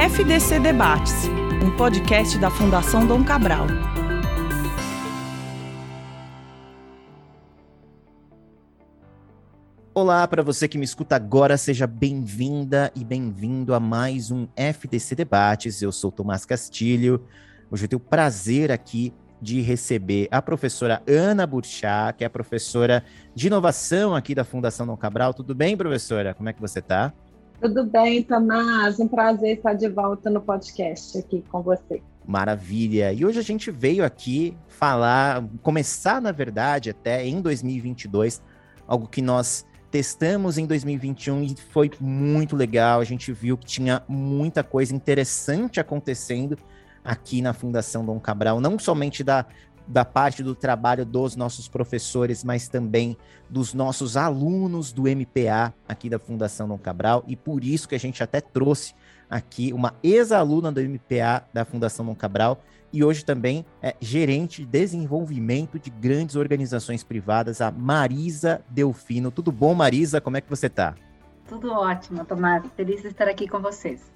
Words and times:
FDC 0.00 0.60
Debates, 0.60 1.12
um 1.62 1.76
podcast 1.76 2.38
da 2.38 2.50
Fundação 2.50 3.06
Dom 3.06 3.22
Cabral. 3.22 3.66
Olá 9.92 10.26
para 10.26 10.42
você 10.42 10.66
que 10.66 10.78
me 10.78 10.86
escuta 10.86 11.16
agora, 11.16 11.58
seja 11.58 11.86
bem-vinda 11.86 12.90
e 12.96 13.04
bem-vindo 13.04 13.74
a 13.74 13.78
mais 13.78 14.30
um 14.30 14.48
FDC 14.56 15.14
Debates. 15.14 15.82
Eu 15.82 15.92
sou 15.92 16.10
Tomás 16.10 16.46
Castilho. 16.46 17.22
Hoje 17.70 17.84
eu 17.84 17.88
tenho 17.88 18.00
o 18.00 18.02
prazer 18.02 18.72
aqui 18.72 19.12
de 19.38 19.60
receber 19.60 20.28
a 20.30 20.40
professora 20.40 21.02
Ana 21.06 21.46
Burchá, 21.46 22.10
que 22.14 22.24
é 22.24 22.28
professora 22.30 23.04
de 23.34 23.48
inovação 23.48 24.14
aqui 24.14 24.34
da 24.34 24.44
Fundação 24.44 24.86
Dom 24.86 24.96
Cabral. 24.96 25.34
Tudo 25.34 25.54
bem, 25.54 25.76
professora? 25.76 26.32
Como 26.32 26.48
é 26.48 26.54
que 26.54 26.60
você 26.60 26.78
está? 26.78 27.12
Tudo 27.60 27.84
bem, 27.84 28.22
Tomás. 28.22 28.98
Um 28.98 29.06
prazer 29.06 29.58
estar 29.58 29.74
de 29.74 29.86
volta 29.86 30.30
no 30.30 30.40
podcast 30.40 31.18
aqui 31.18 31.44
com 31.50 31.60
você. 31.60 32.02
Maravilha. 32.26 33.12
E 33.12 33.22
hoje 33.22 33.38
a 33.38 33.42
gente 33.42 33.70
veio 33.70 34.02
aqui 34.02 34.56
falar, 34.66 35.44
começar, 35.62 36.22
na 36.22 36.32
verdade, 36.32 36.88
até 36.88 37.26
em 37.26 37.42
2022, 37.42 38.42
algo 38.86 39.06
que 39.06 39.20
nós 39.20 39.66
testamos 39.90 40.56
em 40.56 40.64
2021 40.64 41.42
e 41.42 41.54
foi 41.54 41.90
muito 42.00 42.56
legal. 42.56 42.98
A 42.98 43.04
gente 43.04 43.30
viu 43.30 43.58
que 43.58 43.66
tinha 43.66 44.02
muita 44.08 44.64
coisa 44.64 44.94
interessante 44.94 45.78
acontecendo 45.78 46.56
aqui 47.04 47.42
na 47.42 47.52
Fundação 47.52 48.06
Dom 48.06 48.18
Cabral, 48.18 48.58
não 48.58 48.78
somente 48.78 49.22
da 49.22 49.44
da 49.90 50.04
parte 50.04 50.42
do 50.42 50.54
trabalho 50.54 51.04
dos 51.04 51.34
nossos 51.34 51.66
professores, 51.66 52.44
mas 52.44 52.68
também 52.68 53.16
dos 53.50 53.74
nossos 53.74 54.16
alunos 54.16 54.92
do 54.92 55.02
MPA 55.02 55.74
aqui 55.88 56.08
da 56.08 56.18
Fundação 56.18 56.68
Dom 56.68 56.78
Cabral, 56.78 57.24
e 57.26 57.34
por 57.34 57.64
isso 57.64 57.88
que 57.88 57.94
a 57.94 57.98
gente 57.98 58.22
até 58.22 58.40
trouxe 58.40 58.94
aqui 59.28 59.72
uma 59.72 59.94
ex-aluna 60.02 60.70
do 60.72 60.80
MPA 60.80 61.44
da 61.52 61.64
Fundação 61.64 62.06
Dom 62.06 62.14
Cabral 62.14 62.62
e 62.92 63.04
hoje 63.04 63.24
também 63.24 63.64
é 63.80 63.94
gerente 64.00 64.62
de 64.62 64.66
desenvolvimento 64.66 65.78
de 65.78 65.90
grandes 65.90 66.34
organizações 66.34 67.04
privadas, 67.04 67.60
a 67.60 67.70
Marisa 67.70 68.62
Delfino. 68.68 69.30
Tudo 69.30 69.52
bom, 69.52 69.74
Marisa? 69.74 70.20
Como 70.20 70.36
é 70.36 70.40
que 70.40 70.50
você 70.50 70.66
está? 70.66 70.94
Tudo 71.48 71.72
ótimo, 71.72 72.24
Tomás. 72.24 72.64
Feliz 72.76 73.02
de 73.02 73.08
estar 73.08 73.28
aqui 73.28 73.46
com 73.46 73.60
vocês. 73.60 74.10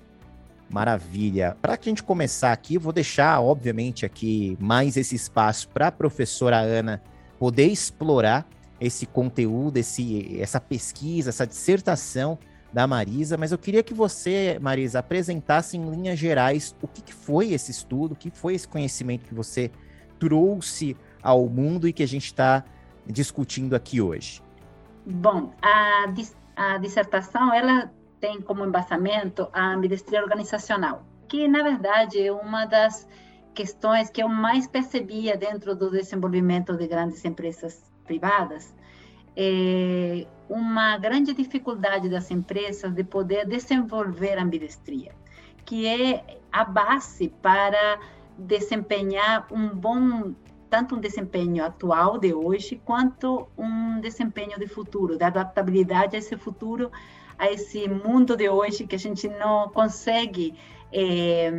Maravilha. 0.68 1.56
Para 1.62 1.74
a 1.74 1.78
gente 1.80 2.02
começar 2.02 2.52
aqui, 2.52 2.78
vou 2.78 2.92
deixar, 2.92 3.40
obviamente, 3.40 4.04
aqui 4.04 4.56
mais 4.60 4.96
esse 4.96 5.14
espaço 5.14 5.68
para 5.68 5.88
a 5.88 5.92
professora 5.92 6.58
Ana 6.58 7.00
poder 7.38 7.66
explorar 7.66 8.46
esse 8.84 9.06
conteúdo, 9.06 9.78
esse, 9.78 10.40
essa 10.40 10.60
pesquisa, 10.60 11.30
essa 11.30 11.46
dissertação 11.46 12.38
da 12.72 12.86
Marisa, 12.86 13.36
mas 13.36 13.52
eu 13.52 13.58
queria 13.58 13.82
que 13.82 13.94
você, 13.94 14.58
Marisa, 14.60 14.98
apresentasse 14.98 15.76
em 15.76 15.90
linhas 15.90 16.18
gerais 16.18 16.74
o 16.82 16.88
que, 16.88 17.02
que 17.02 17.14
foi 17.14 17.52
esse 17.52 17.70
estudo, 17.70 18.12
o 18.12 18.16
que 18.16 18.30
foi 18.30 18.54
esse 18.54 18.66
conhecimento 18.66 19.24
que 19.24 19.34
você 19.34 19.70
trouxe 20.18 20.96
ao 21.22 21.48
mundo 21.48 21.86
e 21.86 21.92
que 21.92 22.02
a 22.02 22.08
gente 22.08 22.26
está 22.26 22.64
discutindo 23.06 23.74
aqui 23.74 24.00
hoje. 24.00 24.42
Bom, 25.06 25.52
a, 25.62 26.06
a 26.56 26.78
dissertação, 26.78 27.54
ela 27.54 27.92
tem 28.18 28.40
como 28.40 28.64
embasamento 28.64 29.48
a 29.52 29.74
ambidestria 29.74 30.20
organizacional, 30.20 31.06
que 31.28 31.46
na 31.46 31.62
verdade 31.62 32.20
é 32.20 32.32
uma 32.32 32.64
das 32.64 33.06
questões 33.54 34.10
que 34.10 34.22
eu 34.22 34.28
mais 34.28 34.66
percebia 34.66 35.36
dentro 35.36 35.76
do 35.76 35.90
desenvolvimento 35.90 36.76
de 36.76 36.88
grandes 36.88 37.24
empresas 37.24 37.93
privadas, 38.04 38.74
é 39.36 40.26
uma 40.48 40.96
grande 40.98 41.32
dificuldade 41.32 42.08
das 42.08 42.30
empresas 42.30 42.92
de 42.92 43.02
poder 43.02 43.46
desenvolver 43.46 44.38
a 44.38 44.42
ambidestria, 44.42 45.12
que 45.64 45.86
é 45.86 46.38
a 46.52 46.64
base 46.64 47.32
para 47.42 47.98
desempenhar 48.38 49.46
um 49.50 49.68
bom 49.68 50.34
tanto 50.68 50.96
um 50.96 51.00
desempenho 51.00 51.64
atual 51.64 52.18
de 52.18 52.34
hoje 52.34 52.80
quanto 52.84 53.46
um 53.56 54.00
desempenho 54.00 54.58
de 54.58 54.66
futuro, 54.66 55.16
da 55.16 55.28
adaptabilidade 55.28 56.16
a 56.16 56.18
esse 56.18 56.36
futuro 56.36 56.90
a 57.38 57.50
esse 57.50 57.88
mundo 57.88 58.36
de 58.36 58.48
hoje 58.48 58.86
que 58.86 58.94
a 58.94 58.98
gente 58.98 59.28
não 59.28 59.68
consegue 59.68 60.54
é, 60.96 61.52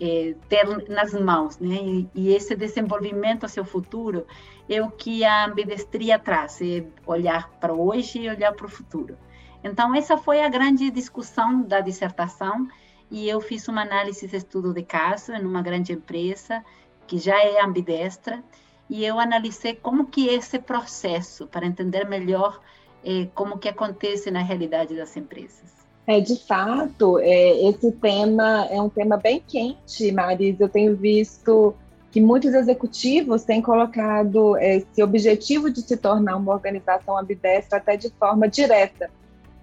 é, 0.00 0.34
ter 0.48 0.88
nas 0.88 1.12
mãos, 1.12 1.58
né? 1.58 1.74
E, 1.74 2.08
e, 2.14 2.32
esse 2.32 2.54
desenvolvimento 2.54 3.44
a 3.44 3.48
seu 3.48 3.64
futuro 3.64 4.24
é 4.68 4.80
o 4.80 4.88
que 4.88 5.24
a 5.24 5.46
ambidestria 5.46 6.20
traz, 6.20 6.62
é 6.62 6.86
olhar 7.04 7.50
para 7.58 7.74
hoje 7.74 8.20
e 8.20 8.28
olhar 8.28 8.52
para 8.52 8.66
o 8.66 8.68
futuro. 8.68 9.18
Então 9.64 9.92
essa 9.92 10.16
foi 10.16 10.40
a 10.40 10.48
grande 10.48 10.88
discussão 10.90 11.62
da 11.62 11.80
dissertação 11.80 12.68
e 13.10 13.28
eu 13.28 13.40
fiz 13.40 13.66
uma 13.66 13.82
análise 13.82 14.28
de 14.28 14.36
estudo 14.36 14.72
de 14.72 14.84
caso 14.84 15.32
em 15.32 15.44
uma 15.44 15.62
grande 15.62 15.92
empresa 15.92 16.64
que 17.08 17.18
já 17.18 17.42
é 17.42 17.60
ambidestra 17.60 18.40
e 18.88 19.04
eu 19.04 19.18
analisei 19.18 19.74
como 19.74 20.06
que 20.06 20.28
esse 20.28 20.60
processo 20.60 21.48
para 21.48 21.66
entender 21.66 22.08
melhor 22.08 22.60
é, 23.04 23.26
como 23.34 23.58
que 23.58 23.68
acontece 23.68 24.30
na 24.30 24.42
realidade 24.42 24.94
das 24.94 25.16
empresas. 25.16 25.79
É, 26.06 26.20
de 26.20 26.36
fato, 26.36 27.18
é, 27.18 27.68
esse 27.68 27.92
tema 27.92 28.66
é 28.70 28.80
um 28.80 28.88
tema 28.88 29.16
bem 29.16 29.42
quente, 29.46 30.10
Maris. 30.10 30.58
Eu 30.58 30.68
tenho 30.68 30.96
visto 30.96 31.74
que 32.10 32.20
muitos 32.20 32.52
executivos 32.52 33.44
têm 33.44 33.62
colocado 33.62 34.56
esse 34.56 35.02
objetivo 35.02 35.70
de 35.70 35.80
se 35.80 35.96
tornar 35.96 36.36
uma 36.36 36.52
organização 36.52 37.16
ambidestra 37.16 37.78
até 37.78 37.96
de 37.96 38.10
forma 38.10 38.48
direta. 38.48 39.08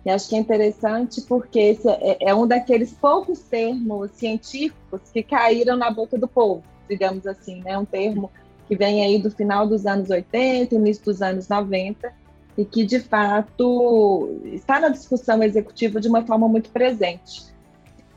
E 0.05 0.09
acho 0.09 0.29
que 0.29 0.35
é 0.35 0.39
interessante 0.39 1.21
porque 1.21 1.59
esse 1.59 1.89
é, 1.89 2.17
é 2.21 2.33
um 2.33 2.47
daqueles 2.47 2.93
poucos 2.93 3.39
termos 3.39 4.11
científicos 4.11 5.01
que 5.11 5.21
caíram 5.21 5.75
na 5.75 5.91
boca 5.91 6.17
do 6.17 6.29
povo, 6.29 6.63
digamos 6.89 7.27
assim, 7.27 7.61
né? 7.61 7.77
Um 7.77 7.83
termo 7.83 8.31
que 8.69 8.75
vem 8.75 9.03
aí 9.03 9.21
do 9.21 9.29
final 9.29 9.67
dos 9.67 9.85
anos 9.85 10.09
80, 10.09 10.75
início 10.75 11.03
dos 11.03 11.21
anos 11.21 11.49
90, 11.49 12.13
e 12.57 12.66
que, 12.66 12.84
de 12.84 13.00
fato, 13.00 14.40
está 14.45 14.79
na 14.79 14.90
discussão 14.90 15.44
executiva 15.44 16.01
de 16.01 16.07
uma 16.07 16.25
forma 16.25 16.47
muito 16.47 16.69
presente. 16.72 17.45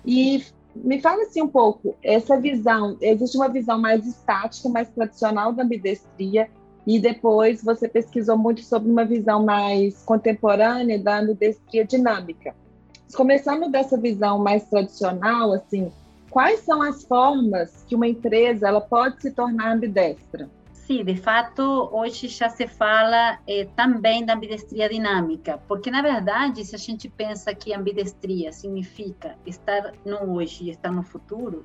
E 0.05 0.43
me 0.75 1.01
fala 1.01 1.23
assim 1.23 1.43
um 1.43 1.49
pouco, 1.49 1.95
essa 2.03 2.41
visão, 2.41 2.97
existe 3.01 3.37
uma 3.37 3.49
visão 3.49 3.79
mais 3.79 4.07
estática, 4.07 4.69
mais 4.69 4.89
tradicional 4.89 5.53
da 5.53 5.63
ambidestria, 5.63 6.49
e 6.87 6.99
depois 6.99 7.63
você 7.63 7.87
pesquisou 7.87 8.39
muito 8.39 8.63
sobre 8.63 8.91
uma 8.91 9.05
visão 9.05 9.45
mais 9.45 10.03
contemporânea 10.03 10.99
da 10.99 11.19
ambidestria 11.19 11.85
dinâmica. 11.85 12.55
Começando 13.15 13.71
dessa 13.71 13.99
visão 13.99 14.39
mais 14.39 14.65
tradicional, 14.65 15.53
assim, 15.53 15.93
quais 16.31 16.61
são 16.61 16.81
as 16.81 17.05
formas 17.05 17.85
que 17.87 17.95
uma 17.95 18.09
empresa 18.09 18.69
ela 18.69 18.81
pode 18.81 19.21
se 19.21 19.33
tornar 19.33 19.75
ambidestra? 19.75 20.49
Sim, 20.91 21.05
de 21.05 21.15
fato, 21.15 21.89
hoje 21.93 22.27
já 22.27 22.49
se 22.49 22.67
fala 22.67 23.39
eh, 23.47 23.69
também 23.77 24.25
da 24.25 24.35
ambidestria 24.35 24.89
dinâmica, 24.89 25.57
porque, 25.69 25.89
na 25.89 26.03
verdade, 26.03 26.65
se 26.65 26.75
a 26.75 26.79
gente 26.81 27.09
pensa 27.09 27.55
que 27.55 27.73
ambidestria 27.73 28.51
significa 28.51 29.39
estar 29.47 29.93
no 30.05 30.35
hoje 30.35 30.65
e 30.65 30.71
estar 30.71 30.91
no 30.91 31.05
futuro, 31.05 31.65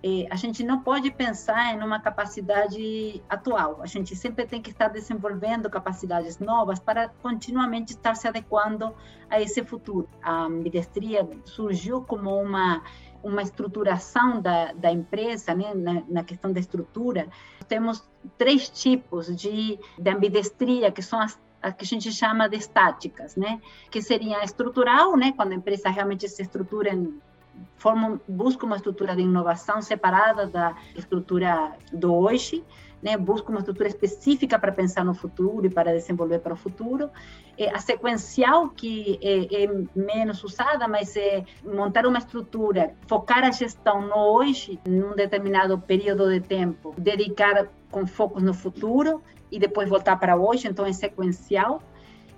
eh, 0.00 0.28
a 0.30 0.36
gente 0.36 0.62
não 0.62 0.80
pode 0.80 1.10
pensar 1.10 1.74
em 1.74 1.82
uma 1.82 1.98
capacidade 1.98 3.20
atual. 3.28 3.82
A 3.82 3.86
gente 3.86 4.14
sempre 4.14 4.46
tem 4.46 4.62
que 4.62 4.70
estar 4.70 4.86
desenvolvendo 4.86 5.68
capacidades 5.68 6.38
novas 6.38 6.78
para 6.78 7.08
continuamente 7.20 7.94
estar 7.94 8.14
se 8.14 8.28
adequando 8.28 8.94
a 9.28 9.40
esse 9.40 9.64
futuro. 9.64 10.08
A 10.22 10.44
ambidestria 10.44 11.28
surgiu 11.44 12.02
como 12.02 12.40
uma 12.40 12.80
uma 13.22 13.42
estruturação 13.42 14.40
da, 14.40 14.72
da 14.72 14.90
empresa, 14.90 15.54
né, 15.54 15.72
na, 15.74 16.02
na, 16.08 16.24
questão 16.24 16.52
da 16.52 16.60
estrutura, 16.60 17.28
temos 17.68 18.08
três 18.36 18.68
tipos 18.68 19.34
de, 19.34 19.78
de 19.98 20.10
ambidestria, 20.10 20.90
que 20.90 21.02
são 21.02 21.20
as, 21.20 21.40
as 21.62 21.74
que 21.74 21.84
a 21.84 21.86
gente 21.86 22.12
chama 22.12 22.48
de 22.48 22.56
estáticas, 22.56 23.36
né? 23.36 23.60
Que 23.90 24.02
seria 24.02 24.38
a 24.38 24.44
estrutural, 24.44 25.16
né? 25.16 25.32
Quando 25.32 25.52
a 25.52 25.54
empresa 25.54 25.88
realmente 25.88 26.28
se 26.28 26.42
estrutura 26.42 26.90
em 26.92 27.20
forma, 27.76 28.20
busca 28.26 28.66
uma 28.66 28.76
estrutura 28.76 29.14
de 29.14 29.22
inovação 29.22 29.80
separada 29.80 30.46
da 30.46 30.74
estrutura 30.96 31.72
do 31.92 32.14
hoje, 32.14 32.64
né, 33.02 33.16
busca 33.16 33.50
uma 33.50 33.58
estrutura 33.58 33.88
específica 33.88 34.58
para 34.58 34.70
pensar 34.70 35.04
no 35.04 35.12
futuro 35.12 35.66
e 35.66 35.70
para 35.70 35.92
desenvolver 35.92 36.38
para 36.38 36.54
o 36.54 36.56
futuro. 36.56 37.10
É, 37.58 37.68
a 37.74 37.78
sequencial, 37.78 38.68
que 38.68 39.18
é, 39.20 39.64
é, 39.64 39.84
menos 39.94 40.44
usada, 40.44 40.86
mas 40.86 41.16
é 41.16 41.44
montar 41.64 42.06
uma 42.06 42.18
estrutura, 42.18 42.94
focar 43.08 43.44
a 43.44 43.50
gestão 43.50 44.02
no 44.02 44.16
hoje, 44.16 44.78
num 44.86 45.16
determinado 45.16 45.78
período 45.78 46.30
de 46.30 46.40
tempo, 46.40 46.94
dedicar 46.96 47.68
com 47.90 48.06
foco 48.06 48.40
no 48.40 48.54
futuro 48.54 49.20
e 49.50 49.58
depois 49.58 49.88
voltar 49.88 50.16
para 50.16 50.36
hoje, 50.36 50.68
então 50.68 50.86
é 50.86 50.92
sequencial 50.92 51.82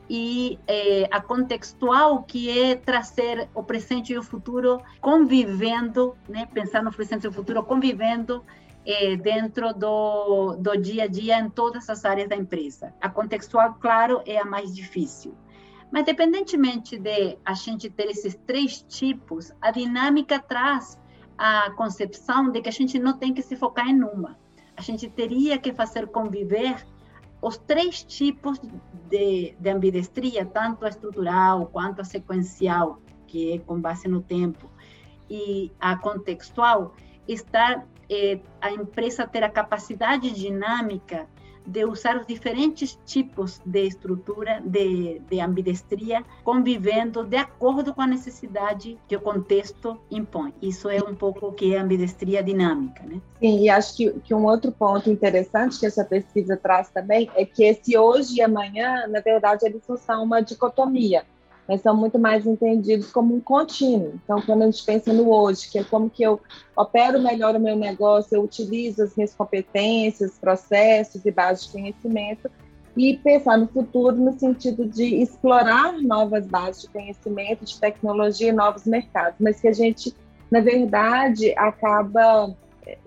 e 0.08 0.58
é, 0.66 1.08
a 1.10 1.20
contextual, 1.20 2.22
que 2.22 2.50
é 2.50 2.76
trazer 2.76 3.48
o 3.54 3.62
presente 3.62 4.12
e 4.12 4.18
o 4.18 4.22
futuro 4.22 4.80
convivendo, 5.00 6.16
né? 6.28 6.46
pensar 6.52 6.82
no 6.82 6.92
presente 6.92 7.24
e 7.24 7.26
no 7.26 7.32
futuro 7.32 7.62
convivendo 7.62 8.44
é, 8.86 9.16
dentro 9.16 9.72
do, 9.72 10.56
do 10.56 10.76
dia 10.76 11.04
a 11.04 11.06
dia 11.06 11.38
em 11.38 11.48
todas 11.48 11.88
as 11.88 12.04
áreas 12.04 12.28
da 12.28 12.36
empresa. 12.36 12.92
A 13.00 13.08
contextual, 13.08 13.74
claro, 13.80 14.22
é 14.26 14.38
a 14.38 14.44
mais 14.44 14.74
difícil. 14.74 15.34
Mas, 15.90 16.02
independentemente 16.02 16.98
de 16.98 17.38
a 17.44 17.54
gente 17.54 17.88
ter 17.88 18.10
esses 18.10 18.34
três 18.46 18.82
tipos, 18.82 19.52
a 19.60 19.70
dinâmica 19.70 20.38
traz 20.38 21.00
a 21.38 21.70
concepção 21.72 22.50
de 22.50 22.60
que 22.60 22.68
a 22.68 22.72
gente 22.72 22.98
não 22.98 23.16
tem 23.16 23.32
que 23.32 23.42
se 23.42 23.56
focar 23.56 23.88
em 23.88 24.02
uma. 24.02 24.36
A 24.76 24.82
gente 24.82 25.08
teria 25.08 25.56
que 25.56 25.72
fazer 25.72 26.08
conviver 26.08 26.84
os 27.44 27.58
três 27.58 28.02
tipos 28.02 28.58
de, 29.10 29.54
de 29.58 29.70
ambidestria, 29.70 30.46
tanto 30.46 30.86
a 30.86 30.88
estrutural 30.88 31.66
quanto 31.66 32.00
a 32.00 32.04
sequencial, 32.04 32.98
que 33.26 33.52
é 33.52 33.58
com 33.58 33.78
base 33.78 34.08
no 34.08 34.22
tempo, 34.22 34.70
e 35.28 35.70
a 35.78 35.94
contextual, 35.94 36.94
estar 37.28 37.86
eh, 38.08 38.40
a 38.62 38.72
empresa 38.72 39.26
ter 39.26 39.44
a 39.44 39.50
capacidade 39.50 40.30
dinâmica 40.30 41.28
de 41.66 41.84
usar 41.84 42.16
os 42.18 42.26
diferentes 42.26 42.98
tipos 43.04 43.60
de 43.64 43.86
estrutura 43.86 44.60
de, 44.64 45.20
de 45.28 45.40
ambidestria, 45.40 46.24
convivendo 46.42 47.24
de 47.24 47.36
acordo 47.36 47.94
com 47.94 48.02
a 48.02 48.06
necessidade 48.06 48.98
que 49.08 49.16
o 49.16 49.20
contexto 49.20 49.98
impõe. 50.10 50.52
Isso 50.60 50.88
é 50.88 50.98
um 50.98 51.14
pouco 51.14 51.48
o 51.48 51.52
que 51.52 51.74
é 51.74 51.78
ambidestria 51.78 52.42
dinâmica, 52.42 53.02
né? 53.04 53.20
Sim, 53.38 53.60
e 53.60 53.68
acho 53.68 53.96
que, 53.96 54.10
que 54.20 54.34
um 54.34 54.44
outro 54.44 54.72
ponto 54.72 55.10
interessante 55.10 55.78
que 55.78 55.86
essa 55.86 56.04
pesquisa 56.04 56.56
traz 56.56 56.90
também 56.90 57.30
é 57.34 57.44
que 57.44 57.64
esse 57.64 57.96
hoje 57.96 58.36
e 58.36 58.42
amanhã, 58.42 59.06
na 59.06 59.20
verdade, 59.20 59.66
eles 59.66 59.82
não 59.88 59.96
são 59.96 60.22
uma 60.22 60.40
dicotomia 60.40 61.24
mas 61.68 61.80
são 61.80 61.96
muito 61.96 62.18
mais 62.18 62.46
entendidos 62.46 63.10
como 63.10 63.34
um 63.34 63.40
contínuo. 63.40 64.12
Então, 64.22 64.40
quando 64.42 64.62
a 64.62 64.66
gente 64.66 64.84
pensa 64.84 65.12
no 65.12 65.30
hoje, 65.30 65.70
que 65.70 65.78
é 65.78 65.84
como 65.84 66.10
que 66.10 66.22
eu 66.22 66.40
opero 66.76 67.20
melhor 67.20 67.56
o 67.56 67.60
meu 67.60 67.76
negócio, 67.76 68.36
eu 68.36 68.42
utilizo 68.42 69.02
as 69.02 69.16
minhas 69.16 69.34
competências, 69.34 70.38
processos 70.38 71.24
e 71.24 71.30
bases 71.30 71.66
de 71.66 71.72
conhecimento, 71.72 72.50
e 72.96 73.16
pensar 73.16 73.58
no 73.58 73.66
futuro 73.66 74.16
no 74.16 74.38
sentido 74.38 74.86
de 74.86 75.16
explorar 75.16 76.00
novas 76.00 76.46
bases 76.46 76.82
de 76.82 76.88
conhecimento, 76.88 77.64
de 77.64 77.80
tecnologia 77.80 78.52
novos 78.52 78.84
mercados, 78.84 79.36
mas 79.40 79.60
que 79.60 79.66
a 79.66 79.72
gente, 79.72 80.14
na 80.50 80.60
verdade, 80.60 81.52
acaba 81.56 82.54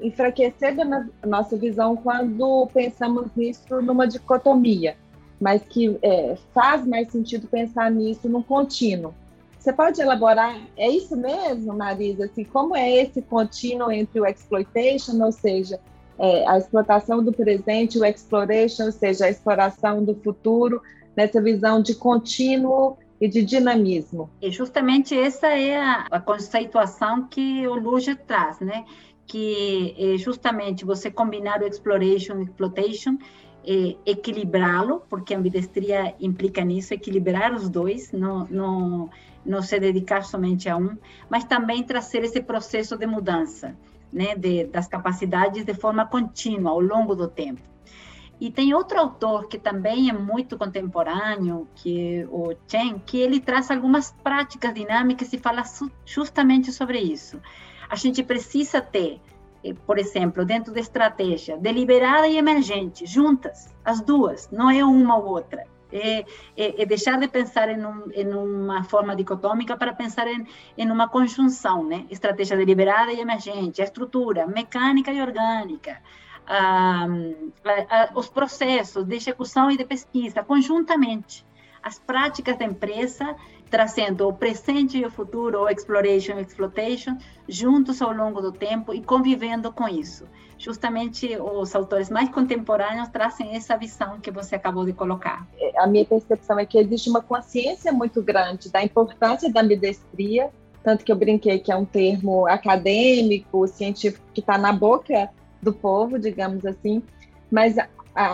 enfraquecendo 0.02 0.82
a 1.22 1.28
nossa 1.28 1.56
visão 1.56 1.96
quando 1.96 2.68
pensamos 2.74 3.28
nisso 3.36 3.82
numa 3.82 4.08
dicotomia 4.08 4.98
mas 5.40 5.62
que 5.62 5.98
é, 6.02 6.36
faz 6.54 6.86
mais 6.86 7.12
sentido 7.12 7.48
pensar 7.48 7.92
nisso 7.92 8.28
no 8.28 8.44
contínuo. 8.44 9.14
Você 9.60 9.74
pode 9.74 10.02
elaborar, 10.02 10.60
é 10.78 10.90
isso 10.90 11.16
mesmo, 11.16 11.74
Marisa? 11.74 12.26
Assim, 12.26 12.44
como 12.44 12.76
é 12.76 12.90
esse 12.90 13.22
contínuo 13.22 13.92
entre 13.92 14.20
o 14.20 14.26
exploitation, 14.26 15.22
ou 15.22 15.32
seja, 15.32 15.80
é, 16.18 16.48
a 16.48 16.58
explotação 16.58 17.24
do 17.24 17.34
presente, 17.34 18.00
o 18.00 18.06
exploration, 18.06 18.86
ou 18.86 18.92
seja, 18.92 19.26
a 19.26 19.30
exploração 19.30 20.04
do 20.04 20.16
futuro, 20.16 20.82
nessa 21.16 21.42
visão 21.42 21.82
de 21.82 21.96
contínuo 21.96 22.98
e 23.20 23.28
de 23.28 23.44
dinamismo? 23.44 24.30
E 24.42 24.52
justamente 24.52 25.18
essa 25.18 25.48
é 25.48 25.78
a, 25.78 26.08
a 26.12 26.20
conceituação 26.20 27.28
que 27.28 27.68
o 27.68 27.76
Luge 27.76 28.16
traz, 28.16 28.60
né? 28.60 28.86
Que 29.26 29.96
é 29.98 30.18
justamente 30.18 30.86
você 30.86 31.12
combinar 31.12 31.62
o 31.62 31.68
exploration 31.68 32.40
e 32.40 32.44
exploitation 32.44 33.18
é, 33.68 33.98
equilibrá-lo, 34.06 35.04
porque 35.10 35.34
a 35.34 35.38
ambidestria 35.38 36.16
implica 36.22 36.64
nisso, 36.64 36.94
equilibrar 36.94 37.54
os 37.54 37.70
dois, 37.70 38.14
não, 38.14 38.48
não, 38.50 39.10
não 39.46 39.62
se 39.62 39.78
dedicar 39.78 40.24
somente 40.24 40.70
a 40.70 40.78
um, 40.78 40.98
mas 41.30 41.44
também 41.44 41.84
trazer 41.84 42.24
esse 42.24 42.42
processo 42.42 42.96
de 42.96 43.06
mudança, 43.06 43.78
né, 44.12 44.36
de, 44.36 44.64
das 44.68 44.88
capacidades 44.88 45.66
de 45.66 45.74
forma 45.74 46.06
contínua 46.06 46.72
ao 46.72 46.80
longo 46.80 47.14
do 47.14 47.28
tempo. 47.28 47.62
E 48.40 48.50
tem 48.50 48.74
outro 48.74 49.00
autor 49.00 49.48
que 49.48 49.58
também 49.58 50.10
é 50.10 50.14
muito 50.14 50.58
contemporâneo, 50.58 51.68
que 51.76 52.20
é 52.20 52.28
o 52.30 52.56
Chen, 52.68 53.02
que 53.06 53.18
ele 53.18 53.42
traz 53.42 53.70
algumas 53.70 54.12
práticas 54.24 54.74
dinâmicas 54.74 55.34
e 55.34 55.38
fala 55.40 55.64
justamente 56.06 56.72
sobre 56.72 57.00
isso. 57.00 57.42
A 57.90 57.96
gente 57.96 58.24
precisa 58.24 58.80
ter 58.80 59.20
por 59.74 59.98
exemplo, 59.98 60.46
dentro 60.46 60.74
da 60.74 60.80
estratégia, 60.80 61.58
deliberada 61.58 62.28
e 62.28 62.38
emergente, 62.38 63.06
juntas, 63.06 63.74
as 63.84 64.02
duas, 64.02 64.50
não 64.52 64.70
é 64.70 64.84
uma 64.84 65.18
ou 65.18 65.26
outra. 65.26 65.66
É, 65.92 66.26
é, 66.58 66.82
é 66.82 66.86
deixar 66.86 67.18
de 67.18 67.30
pensar 67.30 67.70
em, 67.70 67.86
um, 67.86 68.12
em, 68.14 68.28
uma 68.34 68.84
forma 68.84 69.16
dicotômica 69.16 69.78
para 69.78 69.94
pensar 69.94 70.28
em, 70.28 70.46
em 70.78 70.92
uma 70.92 71.08
conjunção, 71.08 71.82
né? 71.82 72.06
Estratégia 72.10 72.58
deliberada 72.58 73.14
e 73.14 73.22
emergente, 73.22 73.82
a 73.82 73.86
estrutura 73.86 74.46
mecânica 74.46 75.14
e 75.14 75.22
orgânica, 75.22 76.02
a, 76.46 77.06
a, 77.90 78.10
os 78.16 78.28
processos 78.28 79.06
de 79.06 79.16
execução 79.16 79.72
e 79.72 79.78
de 79.78 79.86
pesquisa, 79.86 80.44
conjuntamente. 80.44 81.46
As 81.82 81.98
práticas 81.98 82.58
da 82.58 82.66
empresa 82.66 83.34
trazendo 83.70 84.28
o 84.28 84.34
presente 84.34 84.98
e 84.98 85.06
o 85.06 85.12
futuro, 85.12 85.62
o 85.62 85.70
exploration 85.70 86.38
e 86.38 86.42
exploitation, 86.42 87.18
juntos 87.48 88.02
ao 88.02 88.14
longo 88.14 88.42
do 88.42 88.52
tempo 88.52 88.94
e 88.94 89.02
convivendo 89.02 89.72
com 89.72 89.88
isso. 89.88 90.26
Justamente 90.58 91.38
os 91.38 91.76
autores 91.76 92.10
mais 92.10 92.30
contemporâneos 92.30 93.10
trazem 93.10 93.56
essa 93.56 93.78
visão 93.78 94.20
que 94.20 94.32
você 94.32 94.56
acabou 94.56 94.86
de 94.86 94.94
colocar. 94.94 95.48
A 95.78 95.86
minha 95.86 96.04
percepção 96.04 96.58
é 96.58 96.66
que 96.66 96.80
existe 96.80 97.10
uma 97.10 97.22
consciência 97.22 97.92
muito 97.92 98.24
grande 98.24 98.72
da 98.72 98.84
importância 98.84 99.52
da 99.52 99.62
ambidestria, 99.62 100.50
tanto 100.84 101.06
que 101.06 101.12
eu 101.12 101.16
brinquei 101.16 101.60
que 101.60 101.72
é 101.72 101.76
um 101.76 101.86
termo 101.86 102.48
acadêmico, 102.48 103.68
científico, 103.68 104.26
que 104.34 104.40
está 104.40 104.58
na 104.58 104.74
boca 104.74 105.30
do 105.62 105.74
povo, 105.74 106.18
digamos 106.18 106.66
assim, 106.66 107.04
mas 107.52 107.76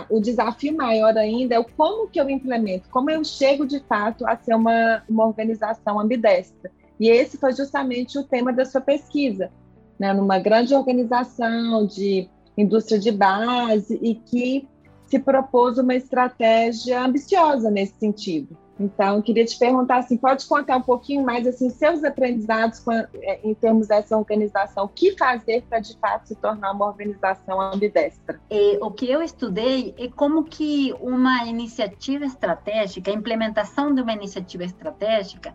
o 0.08 0.20
desafio 0.20 0.76
maior 0.76 1.16
ainda 1.16 1.54
é 1.54 1.58
o 1.58 1.64
como 1.64 2.08
que 2.08 2.18
eu 2.18 2.30
implemento, 2.30 2.88
como 2.90 3.10
eu 3.10 3.22
chego 3.24 3.66
de 3.66 3.80
fato 3.80 4.26
a 4.26 4.36
ser 4.36 4.54
uma, 4.54 5.02
uma 5.08 5.26
organização 5.26 6.00
ambidestra. 6.00 6.70
E 6.98 7.08
esse 7.08 7.36
foi 7.36 7.54
justamente 7.54 8.18
o 8.18 8.24
tema 8.24 8.52
da 8.52 8.64
sua 8.64 8.80
pesquisa, 8.80 9.50
né? 9.98 10.12
numa 10.12 10.38
grande 10.38 10.74
organização 10.74 11.86
de 11.86 12.28
indústria 12.56 12.98
de 12.98 13.10
base 13.10 13.98
e 14.02 14.14
que 14.14 14.66
se 15.06 15.18
propôs 15.18 15.76
uma 15.76 15.94
estratégia 15.94 17.04
ambiciosa 17.04 17.70
nesse 17.70 17.94
sentido. 17.98 18.56
Então, 18.78 19.22
queria 19.22 19.44
te 19.44 19.56
perguntar 19.58 19.98
assim, 19.98 20.16
pode 20.16 20.46
contar 20.46 20.76
um 20.76 20.82
pouquinho 20.82 21.24
mais 21.24 21.46
assim 21.46 21.70
seus 21.70 22.02
aprendizados 22.02 22.82
é, 23.14 23.40
em 23.44 23.54
termos 23.54 23.86
dessa 23.86 24.16
organização, 24.16 24.84
o 24.84 24.88
que 24.88 25.16
fazer 25.16 25.62
para 25.68 25.78
de 25.78 25.96
fato 25.98 26.26
se 26.26 26.34
tornar 26.34 26.72
uma 26.72 26.86
organização 26.86 27.60
ambidestra? 27.60 28.40
É, 28.50 28.78
o 28.80 28.90
que 28.90 29.08
eu 29.08 29.22
estudei 29.22 29.94
é 29.96 30.08
como 30.08 30.44
que 30.44 30.92
uma 31.00 31.44
iniciativa 31.44 32.24
estratégica, 32.24 33.10
a 33.10 33.14
implementação 33.14 33.94
de 33.94 34.02
uma 34.02 34.12
iniciativa 34.12 34.64
estratégica 34.64 35.54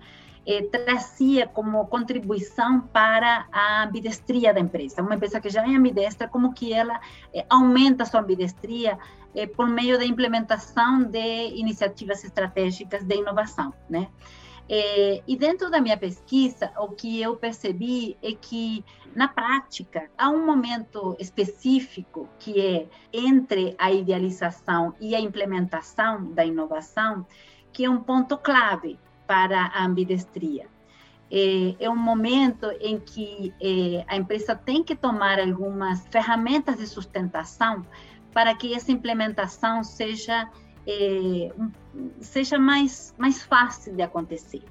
é, 0.49 0.63
trazia 0.63 1.45
como 1.45 1.85
contribuição 1.85 2.81
para 2.81 3.45
a 3.51 3.83
ambidestria 3.83 4.51
da 4.51 4.59
empresa. 4.59 5.03
Uma 5.03 5.13
empresa 5.13 5.39
que 5.39 5.47
já 5.47 5.61
é 5.61 5.75
ambidestra, 5.75 6.27
como 6.27 6.55
que 6.55 6.73
ela 6.73 6.99
é, 7.31 7.45
aumenta 7.47 8.03
sua 8.03 8.21
ambidestria 8.21 8.97
eh, 9.35 9.45
por 9.45 9.67
meio 9.67 9.95
da 9.99 10.03
implementação 10.03 11.03
de 11.03 11.49
iniciativas 11.55 12.23
estratégicas 12.23 13.03
de 13.03 13.15
inovação, 13.15 13.71
né? 13.87 14.07
Eh, 14.67 15.21
e 15.27 15.37
dentro 15.37 15.69
da 15.69 15.79
minha 15.79 15.97
pesquisa, 15.97 16.71
o 16.79 16.89
que 16.89 17.21
eu 17.21 17.35
percebi 17.35 18.17
é 18.23 18.31
que, 18.31 18.83
na 19.15 19.27
prática, 19.27 20.09
há 20.17 20.31
um 20.31 20.43
momento 20.43 21.15
específico 21.19 22.27
que 22.39 22.59
é 22.59 22.87
entre 23.13 23.75
a 23.77 23.91
idealização 23.91 24.95
e 24.99 25.13
a 25.13 25.19
implementação 25.19 26.31
da 26.31 26.43
inovação, 26.43 27.23
que 27.71 27.85
é 27.85 27.89
um 27.89 28.01
ponto 28.01 28.35
clave 28.35 28.97
para 29.29 29.65
a 29.75 29.85
ambidestria. 29.85 30.65
É, 31.29 31.75
é 31.79 31.87
um 31.87 31.95
momento 31.95 32.65
em 32.81 32.99
que 32.99 33.53
é, 33.61 34.03
a 34.07 34.17
empresa 34.17 34.55
tem 34.55 34.83
que 34.83 34.95
tomar 34.95 35.39
algumas 35.39 36.07
ferramentas 36.07 36.77
de 36.77 36.87
sustentação 36.87 37.85
para 38.33 38.55
que 38.55 38.73
essa 38.73 38.91
implementação 38.91 39.83
seja, 39.83 40.49
é, 40.87 41.53
seja 42.19 42.57
mais, 42.57 43.13
mais 43.19 43.43
fácil 43.43 43.95
de 43.95 44.01
acontecer. 44.01 44.63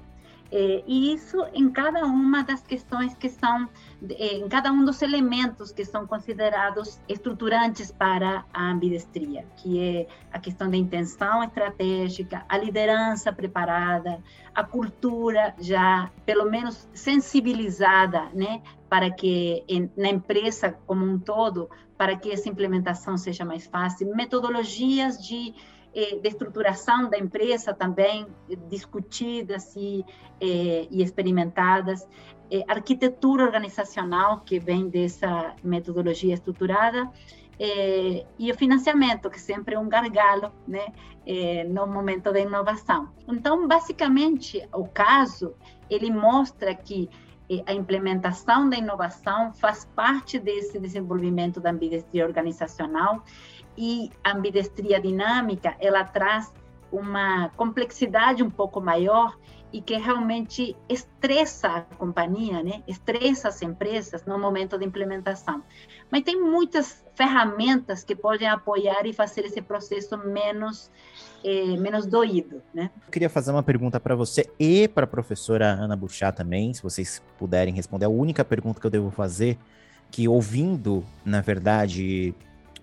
É, 0.51 0.83
e 0.85 1.13
isso 1.13 1.37
em 1.53 1.69
cada 1.69 2.05
uma 2.05 2.43
das 2.43 2.61
questões 2.61 3.15
que 3.15 3.29
são, 3.29 3.69
em 4.01 4.47
cada 4.47 4.71
um 4.71 4.85
dos 4.85 5.01
elementos 5.01 5.71
que 5.71 5.83
são 5.83 6.07
considerados 6.07 6.99
estruturantes 7.07 7.91
para 7.91 8.45
a 8.53 8.71
ambidestria, 8.71 9.45
que 9.57 9.79
é 9.79 10.07
a 10.31 10.39
questão 10.39 10.69
da 10.69 10.77
intenção 10.77 11.43
estratégica, 11.43 12.45
a 12.47 12.57
liderança 12.57 13.33
preparada, 13.33 14.23
a 14.55 14.63
cultura 14.63 15.53
já 15.59 16.09
pelo 16.25 16.49
menos 16.49 16.87
sensibilizada, 16.93 18.29
né, 18.33 18.61
para 18.87 19.11
que 19.11 19.63
na 19.97 20.09
empresa 20.09 20.77
como 20.87 21.05
um 21.05 21.19
todo, 21.19 21.69
para 21.97 22.15
que 22.15 22.31
essa 22.31 22.47
implementação 22.47 23.17
seja 23.17 23.43
mais 23.43 23.67
fácil, 23.67 24.15
metodologias 24.15 25.21
de 25.21 25.49
eh, 25.49 25.78
de 25.93 26.27
estruturação 26.27 27.09
da 27.09 27.17
empresa 27.17 27.73
também 27.73 28.27
discutidas 28.69 29.75
e, 29.75 30.05
eh, 30.39 30.87
e 30.89 31.01
experimentadas, 31.01 32.07
eh, 32.51 32.63
arquitetura 32.67 33.43
organizacional 33.43 34.41
que 34.41 34.59
vem 34.59 34.87
dessa 34.87 35.55
metodologia 35.63 36.33
estruturada. 36.33 37.09
E 38.37 38.49
o 38.49 38.55
financiamento 38.55 39.29
que 39.29 39.39
sempre 39.39 39.75
é 39.75 39.79
um 39.79 39.89
gargalo, 39.89 40.49
né, 40.65 40.93
no 41.67 41.85
momento 41.85 42.31
da 42.31 42.39
inovação. 42.39 43.09
Então, 43.27 43.67
basicamente, 43.67 44.65
o 44.73 44.87
caso 44.87 45.53
ele 45.89 46.09
mostra 46.09 46.73
que 46.73 47.09
a 47.65 47.73
implementação 47.73 48.69
da 48.69 48.77
inovação 48.77 49.51
faz 49.53 49.83
parte 49.95 50.39
desse 50.39 50.79
desenvolvimento 50.79 51.59
da 51.59 51.71
ambidestria 51.71 52.25
organizacional 52.25 53.23
e 53.79 54.11
ambidestria 54.25 54.99
dinâmica, 54.99 55.73
ela 55.79 56.03
traz 56.03 56.53
uma 56.91 57.47
complexidade 57.55 58.43
um 58.43 58.49
pouco 58.49 58.81
maior 58.81 59.37
e 59.71 59.79
que 59.79 59.95
realmente 59.95 60.75
estressa 60.89 61.67
a 61.67 61.81
companhia, 61.81 62.61
né? 62.61 62.83
estressa 62.87 63.47
as 63.47 63.61
empresas 63.61 64.25
no 64.25 64.37
momento 64.37 64.77
de 64.77 64.83
implementação. 64.83 65.63
Mas 66.11 66.23
tem 66.23 66.41
muitas 66.41 67.05
ferramentas 67.15 68.03
que 68.03 68.15
podem 68.15 68.49
apoiar 68.49 69.05
e 69.05 69.13
fazer 69.13 69.45
esse 69.45 69.61
processo 69.61 70.17
menos 70.17 70.91
é, 71.41 71.77
menos 71.77 72.05
doído, 72.05 72.61
né? 72.73 72.89
Eu 73.05 73.11
queria 73.11 73.29
fazer 73.29 73.51
uma 73.51 73.63
pergunta 73.63 73.97
para 73.97 74.13
você 74.13 74.51
e 74.59 74.89
para 74.89 75.05
a 75.05 75.07
professora 75.07 75.67
Ana 75.67 75.95
Burchá 75.95 76.33
também, 76.33 76.73
se 76.73 76.83
vocês 76.83 77.23
puderem 77.37 77.73
responder. 77.73 78.05
A 78.05 78.09
única 78.09 78.43
pergunta 78.43 78.81
que 78.81 78.85
eu 78.85 78.91
devo 78.91 79.09
fazer, 79.09 79.57
que 80.11 80.27
ouvindo, 80.27 81.05
na 81.23 81.39
verdade, 81.39 82.35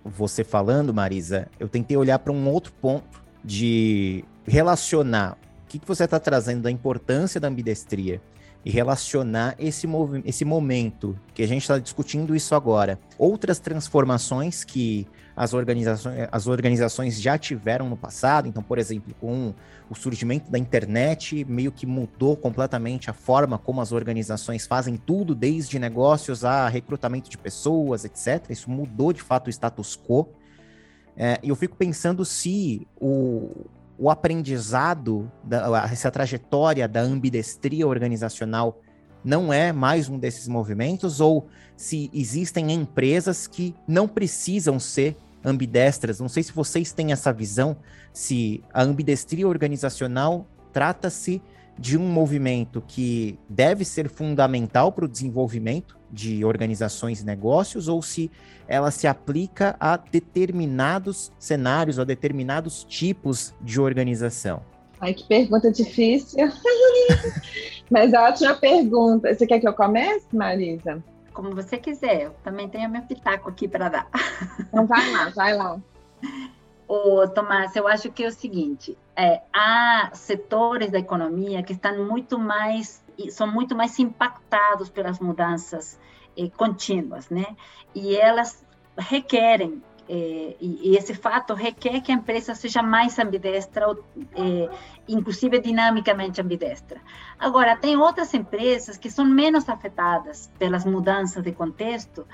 você 0.06 0.44
falando, 0.44 0.94
Marisa, 0.94 1.48
eu 1.58 1.68
tentei 1.68 1.96
olhar 1.96 2.18
para 2.18 2.32
um 2.32 2.48
outro 2.48 2.72
ponto 2.80 3.22
de 3.44 4.24
relacionar 4.46 5.36
o 5.64 5.68
que, 5.68 5.78
que 5.78 5.86
você 5.86 6.04
está 6.04 6.20
trazendo 6.20 6.62
da 6.62 6.70
importância 6.70 7.40
da 7.40 7.48
ambidestria 7.48 8.20
e 8.64 8.70
relacionar 8.70 9.54
esse, 9.58 9.86
esse 10.24 10.44
momento 10.44 11.18
que 11.34 11.42
a 11.42 11.46
gente 11.46 11.62
está 11.62 11.78
discutindo 11.78 12.34
isso 12.34 12.54
agora. 12.54 12.98
Outras 13.18 13.58
transformações 13.58 14.64
que 14.64 15.06
as 15.36 15.52
organizações, 15.52 16.28
as 16.32 16.46
organizações 16.46 17.20
já 17.20 17.36
tiveram 17.36 17.90
no 17.90 17.96
passado, 17.96 18.48
então, 18.48 18.62
por 18.62 18.78
exemplo, 18.78 19.14
com 19.20 19.52
o 19.90 19.94
surgimento 19.94 20.50
da 20.50 20.58
internet, 20.58 21.44
meio 21.44 21.70
que 21.70 21.84
mudou 21.84 22.34
completamente 22.36 23.10
a 23.10 23.12
forma 23.12 23.58
como 23.58 23.82
as 23.82 23.92
organizações 23.92 24.66
fazem 24.66 24.96
tudo, 24.96 25.34
desde 25.34 25.78
negócios 25.78 26.42
a 26.42 26.66
recrutamento 26.68 27.28
de 27.28 27.36
pessoas, 27.36 28.06
etc. 28.06 28.46
Isso 28.48 28.70
mudou 28.70 29.12
de 29.12 29.20
fato 29.20 29.48
o 29.48 29.50
status 29.50 29.94
quo. 29.94 30.26
É, 31.14 31.38
e 31.42 31.50
eu 31.50 31.56
fico 31.56 31.76
pensando 31.76 32.24
se 32.24 32.88
o, 32.98 33.50
o 33.98 34.10
aprendizado, 34.10 35.30
da, 35.44 35.84
essa 35.84 36.10
trajetória 36.10 36.88
da 36.88 37.00
ambidestria 37.00 37.86
organizacional 37.86 38.80
não 39.22 39.52
é 39.52 39.72
mais 39.72 40.08
um 40.08 40.18
desses 40.18 40.48
movimentos, 40.48 41.20
ou 41.20 41.48
se 41.76 42.10
existem 42.14 42.72
empresas 42.72 43.46
que 43.46 43.74
não 43.86 44.08
precisam 44.08 44.78
ser 44.78 45.16
ambidestras. 45.46 46.18
Não 46.18 46.28
sei 46.28 46.42
se 46.42 46.52
vocês 46.52 46.92
têm 46.92 47.12
essa 47.12 47.32
visão, 47.32 47.76
se 48.12 48.62
a 48.74 48.82
ambidestria 48.82 49.46
organizacional 49.46 50.46
trata-se 50.72 51.40
de 51.78 51.96
um 51.96 52.06
movimento 52.06 52.82
que 52.86 53.38
deve 53.48 53.84
ser 53.84 54.08
fundamental 54.08 54.90
para 54.90 55.04
o 55.04 55.08
desenvolvimento 55.08 55.96
de 56.10 56.44
organizações 56.44 57.20
e 57.20 57.26
negócios 57.26 57.88
ou 57.88 58.00
se 58.02 58.30
ela 58.66 58.90
se 58.90 59.06
aplica 59.06 59.76
a 59.78 59.96
determinados 59.96 61.30
cenários, 61.38 61.98
a 61.98 62.04
determinados 62.04 62.84
tipos 62.84 63.54
de 63.60 63.80
organização? 63.80 64.62
Ai, 65.00 65.12
que 65.12 65.24
pergunta 65.28 65.70
difícil. 65.70 66.50
Mas 67.90 68.12
ótima 68.14 68.54
pergunta. 68.54 69.32
Você 69.34 69.46
quer 69.46 69.60
que 69.60 69.68
eu 69.68 69.74
comece, 69.74 70.26
Marisa? 70.32 71.02
Como 71.36 71.54
você 71.54 71.76
quiser. 71.76 72.22
Eu 72.22 72.30
também 72.42 72.66
tenho 72.66 72.88
meu 72.88 73.02
pitaco 73.02 73.50
aqui 73.50 73.68
para 73.68 73.90
dar. 73.90 74.08
Então 74.58 74.86
vai 74.86 75.12
lá, 75.12 75.28
vai 75.28 75.54
lá. 75.54 75.78
Ô, 76.88 77.28
Tomás, 77.28 77.76
eu 77.76 77.86
acho 77.86 78.10
que 78.10 78.24
é 78.24 78.28
o 78.28 78.32
seguinte: 78.32 78.96
é, 79.14 79.42
há 79.52 80.10
setores 80.14 80.90
da 80.90 80.98
economia 80.98 81.62
que 81.62 81.74
estão 81.74 82.06
muito 82.06 82.38
mais 82.38 83.04
são 83.30 83.46
muito 83.46 83.74
mais 83.76 83.98
impactados 83.98 84.88
pelas 84.88 85.18
mudanças 85.18 85.98
eh, 86.38 86.50
contínuas, 86.56 87.28
né? 87.28 87.56
E 87.94 88.16
elas 88.16 88.64
requerem 88.96 89.82
é, 90.08 90.56
e, 90.60 90.90
e, 90.90 90.96
esse 90.96 91.14
fato 91.14 91.52
requer 91.54 92.00
que 92.00 92.12
a 92.12 92.14
empresa 92.14 92.54
seja 92.54 92.82
mais 92.82 93.18
ambidestra, 93.18 93.88
ou, 93.88 94.04
é, 94.34 94.68
inclusive 95.08 95.58
dinamicamente 95.58 96.40
ambidestra. 96.40 97.00
Agora, 97.38 97.76
tem 97.76 97.96
outras 97.96 98.32
empresas 98.32 98.96
que 98.96 99.10
são 99.10 99.24
menos 99.24 99.68
afetadas 99.68 100.50
pelas 100.58 100.84
mudanças 100.84 101.42
de 101.42 101.52
contexto, 101.52 102.26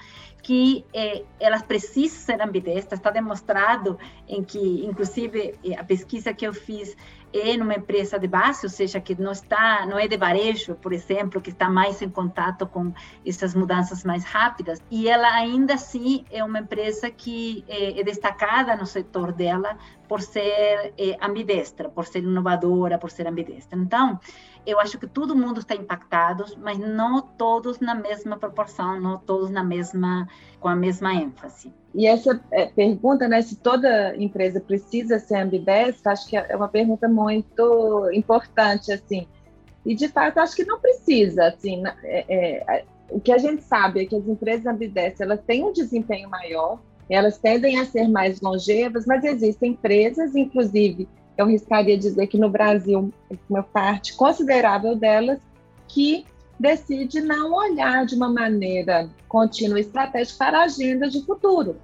que 0.43 0.85
é, 0.93 1.25
elas 1.41 1.62
precisam 1.62 2.21
ser 2.21 2.43
ambidestras. 2.43 2.99
Está 3.00 3.11
demonstrado 3.11 3.99
em 4.29 4.43
que, 4.45 4.85
inclusive, 4.85 5.55
a 5.79 5.85
pesquisa 5.85 6.35
que 6.35 6.47
eu 6.47 6.52
fiz 6.52 6.97
é 7.32 7.56
numa 7.56 7.74
empresa 7.74 8.18
de 8.18 8.26
base, 8.26 8.66
ou 8.66 8.70
seja, 8.70 9.00
que 9.00 9.20
não 9.20 9.32
está, 9.32 9.86
não 9.86 9.98
é 9.98 10.06
de 10.06 10.16
varejo, 10.16 10.74
por 10.74 10.92
exemplo, 10.92 11.40
que 11.40 11.50
está 11.50 11.68
mais 11.68 12.02
em 12.02 12.08
contato 12.08 12.66
com 12.66 12.92
essas 13.24 13.54
mudanças 13.54 14.04
mais 14.04 14.24
rápidas, 14.24 14.80
e 14.90 15.08
ela 15.08 15.32
ainda 15.32 15.74
assim 15.74 16.24
é 16.30 16.42
uma 16.44 16.60
empresa 16.60 17.10
que 17.10 17.64
é, 17.68 18.00
é 18.00 18.04
destacada 18.04 18.76
no 18.76 18.86
setor 18.86 19.32
dela 19.32 19.76
por 20.12 20.21
ser 20.21 20.92
é, 20.99 21.16
ambidestra, 21.23 21.88
por 21.88 22.04
ser 22.04 22.19
inovadora, 22.19 22.99
por 22.99 23.11
ser 23.11 23.26
ambidestra. 23.26 23.78
Então, 23.78 24.21
eu 24.66 24.78
acho 24.78 24.99
que 24.99 25.07
todo 25.07 25.35
mundo 25.35 25.61
está 25.61 25.75
impactado, 25.75 26.45
mas 26.59 26.78
não 26.78 27.23
todos 27.23 27.81
na 27.81 27.95
mesma 27.95 28.37
proporção, 28.37 29.00
não 29.00 29.16
todos 29.16 29.49
na 29.49 29.64
mesma 29.64 30.28
com 30.61 30.69
a 30.69 30.76
mesma 30.76 31.14
ênfase. 31.14 31.73
E 31.95 32.07
essa 32.07 32.38
é, 32.50 32.66
pergunta, 32.66 33.26
né, 33.26 33.40
se 33.40 33.57
toda 33.57 34.14
empresa 34.14 34.61
precisa 34.61 35.19
ser 35.19 35.37
ambidestra, 35.37 36.12
acho 36.12 36.28
que 36.28 36.37
é 36.37 36.54
uma 36.54 36.69
pergunta 36.69 37.09
muito 37.09 38.11
importante, 38.12 38.92
assim. 38.92 39.26
E 39.83 39.95
de 39.95 40.09
fato, 40.09 40.40
acho 40.40 40.54
que 40.54 40.66
não 40.66 40.78
precisa, 40.78 41.47
assim. 41.47 41.85
É, 42.04 42.66
é, 42.69 42.85
o 43.09 43.19
que 43.19 43.33
a 43.33 43.38
gente 43.38 43.62
sabe 43.62 44.02
é 44.02 44.04
que 44.04 44.14
as 44.14 44.28
empresas 44.28 44.66
ambidestras 44.66 45.23
elas 45.23 45.40
têm 45.47 45.64
um 45.64 45.73
desempenho 45.73 46.28
maior, 46.28 46.78
elas 47.09 47.38
tendem 47.38 47.78
a 47.78 47.85
ser 47.85 48.09
mais 48.09 48.40
longevas, 48.40 49.06
mas 49.06 49.25
existem 49.25 49.73
empresas, 49.73 50.35
inclusive, 50.35 51.09
eu 51.37 51.47
arriscaria 51.47 51.97
dizer 51.99 52.26
que 52.26 52.38
no 52.38 52.49
Brasil, 52.49 53.12
uma 53.49 53.62
parte 53.62 54.14
considerável 54.14 54.94
delas, 54.94 55.38
que 55.88 56.25
decide 56.59 57.21
não 57.21 57.52
olhar 57.52 58.06
de 58.06 58.14
uma 58.14 58.28
maneira 58.28 59.09
contínua 59.28 59.78
e 59.78 59.82
estratégica 59.82 60.38
para 60.38 60.61
a 60.61 60.64
agenda 60.64 61.09
de 61.09 61.25
futuro 61.25 61.76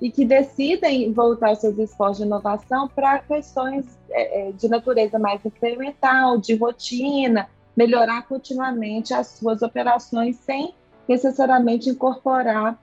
e 0.00 0.10
que 0.10 0.24
decidem 0.24 1.12
voltar 1.12 1.54
seus 1.56 1.78
esforços 1.78 2.18
de 2.18 2.24
inovação 2.24 2.88
para 2.88 3.18
questões 3.18 3.84
é, 4.10 4.48
é, 4.48 4.52
de 4.52 4.68
natureza 4.68 5.18
mais 5.18 5.44
incremental, 5.44 6.38
de 6.38 6.54
rotina, 6.54 7.48
melhorar 7.76 8.26
continuamente 8.26 9.12
as 9.12 9.28
suas 9.28 9.62
operações 9.62 10.36
sem 10.36 10.74
necessariamente 11.06 11.90
incorporar 11.90 12.78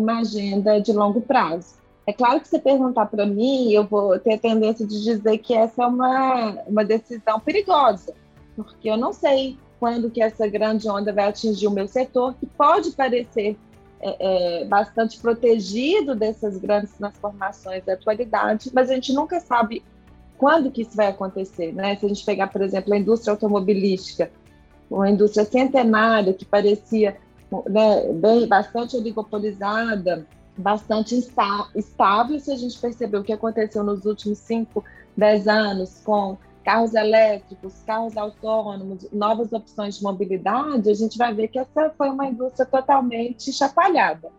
uma 0.00 0.20
agenda 0.20 0.80
de 0.80 0.92
longo 0.92 1.20
prazo. 1.20 1.74
É 2.06 2.12
claro 2.12 2.40
que 2.40 2.48
se 2.48 2.58
perguntar 2.58 3.06
para 3.06 3.24
mim, 3.24 3.72
eu 3.72 3.84
vou 3.84 4.18
ter 4.18 4.34
a 4.34 4.38
tendência 4.38 4.86
de 4.86 5.02
dizer 5.02 5.38
que 5.38 5.54
essa 5.54 5.84
é 5.84 5.86
uma, 5.86 6.58
uma 6.66 6.84
decisão 6.84 7.38
perigosa, 7.38 8.12
porque 8.56 8.90
eu 8.90 8.96
não 8.96 9.12
sei 9.12 9.56
quando 9.78 10.10
que 10.10 10.22
essa 10.22 10.46
grande 10.48 10.88
onda 10.88 11.12
vai 11.12 11.28
atingir 11.28 11.66
o 11.66 11.70
meu 11.70 11.86
setor, 11.86 12.34
que 12.34 12.46
pode 12.46 12.92
parecer 12.92 13.56
é, 14.00 14.62
é, 14.62 14.64
bastante 14.64 15.18
protegido 15.18 16.14
dessas 16.14 16.58
grandes 16.58 16.92
transformações 16.92 17.84
da 17.84 17.92
atualidade, 17.92 18.70
mas 18.74 18.90
a 18.90 18.94
gente 18.94 19.12
nunca 19.12 19.38
sabe 19.38 19.82
quando 20.36 20.72
que 20.72 20.82
isso 20.82 20.96
vai 20.96 21.06
acontecer, 21.06 21.72
né? 21.72 21.94
Se 21.96 22.04
a 22.04 22.08
gente 22.08 22.24
pegar, 22.24 22.48
por 22.48 22.62
exemplo, 22.62 22.92
a 22.92 22.98
indústria 22.98 23.30
automobilística, 23.30 24.30
uma 24.90 25.08
indústria 25.08 25.44
centenária 25.44 26.34
que 26.34 26.44
parecia 26.44 27.16
né, 27.68 28.12
bem, 28.12 28.46
bastante 28.46 28.96
oligopolizada, 28.96 30.26
bastante 30.56 31.16
estável, 31.74 32.38
se 32.38 32.50
a 32.50 32.56
gente 32.56 32.78
perceber 32.78 33.18
o 33.18 33.24
que 33.24 33.32
aconteceu 33.32 33.82
nos 33.82 34.04
últimos 34.04 34.38
5, 34.38 34.84
10 35.16 35.48
anos 35.48 36.00
com 36.04 36.36
carros 36.64 36.94
elétricos, 36.94 37.74
carros 37.84 38.16
autônomos, 38.16 39.06
novas 39.12 39.52
opções 39.52 39.96
de 39.96 40.02
mobilidade, 40.02 40.88
a 40.88 40.94
gente 40.94 41.18
vai 41.18 41.34
ver 41.34 41.48
que 41.48 41.58
essa 41.58 41.90
foi 41.96 42.08
uma 42.08 42.26
indústria 42.26 42.66
totalmente 42.66 43.52
chacoalhada. 43.52 44.30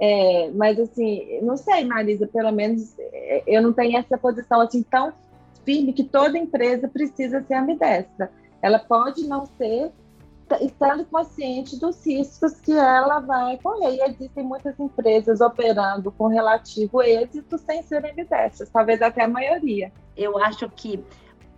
É, 0.00 0.50
mas 0.54 0.80
assim, 0.80 1.40
não 1.42 1.56
sei, 1.56 1.84
Marisa, 1.84 2.26
pelo 2.26 2.50
menos 2.50 2.94
é, 2.98 3.44
eu 3.46 3.62
não 3.62 3.72
tenho 3.72 3.96
essa 3.96 4.18
posição 4.18 4.60
assim 4.60 4.82
tão 4.82 5.12
firme 5.64 5.92
que 5.92 6.02
toda 6.02 6.36
empresa 6.36 6.88
precisa 6.88 7.42
ser 7.42 7.54
ambidestra. 7.54 8.30
Ela 8.60 8.80
pode 8.80 9.26
não 9.26 9.46
ser 9.46 9.92
estando 10.60 11.04
consciente 11.04 11.78
dos 11.78 12.04
riscos 12.04 12.60
que 12.60 12.72
ela 12.72 13.20
vai 13.20 13.58
correr. 13.58 13.96
E 13.96 14.02
existem 14.02 14.44
muitas 14.44 14.78
empresas 14.78 15.40
operando 15.40 16.10
com 16.12 16.26
relativo 16.26 17.02
êxito 17.02 17.58
sem 17.58 17.82
serem 17.82 18.12
ambidestras, 18.12 18.68
talvez 18.68 19.00
até 19.00 19.24
a 19.24 19.28
maioria. 19.28 19.92
Eu 20.16 20.36
acho 20.38 20.68
que 20.70 21.04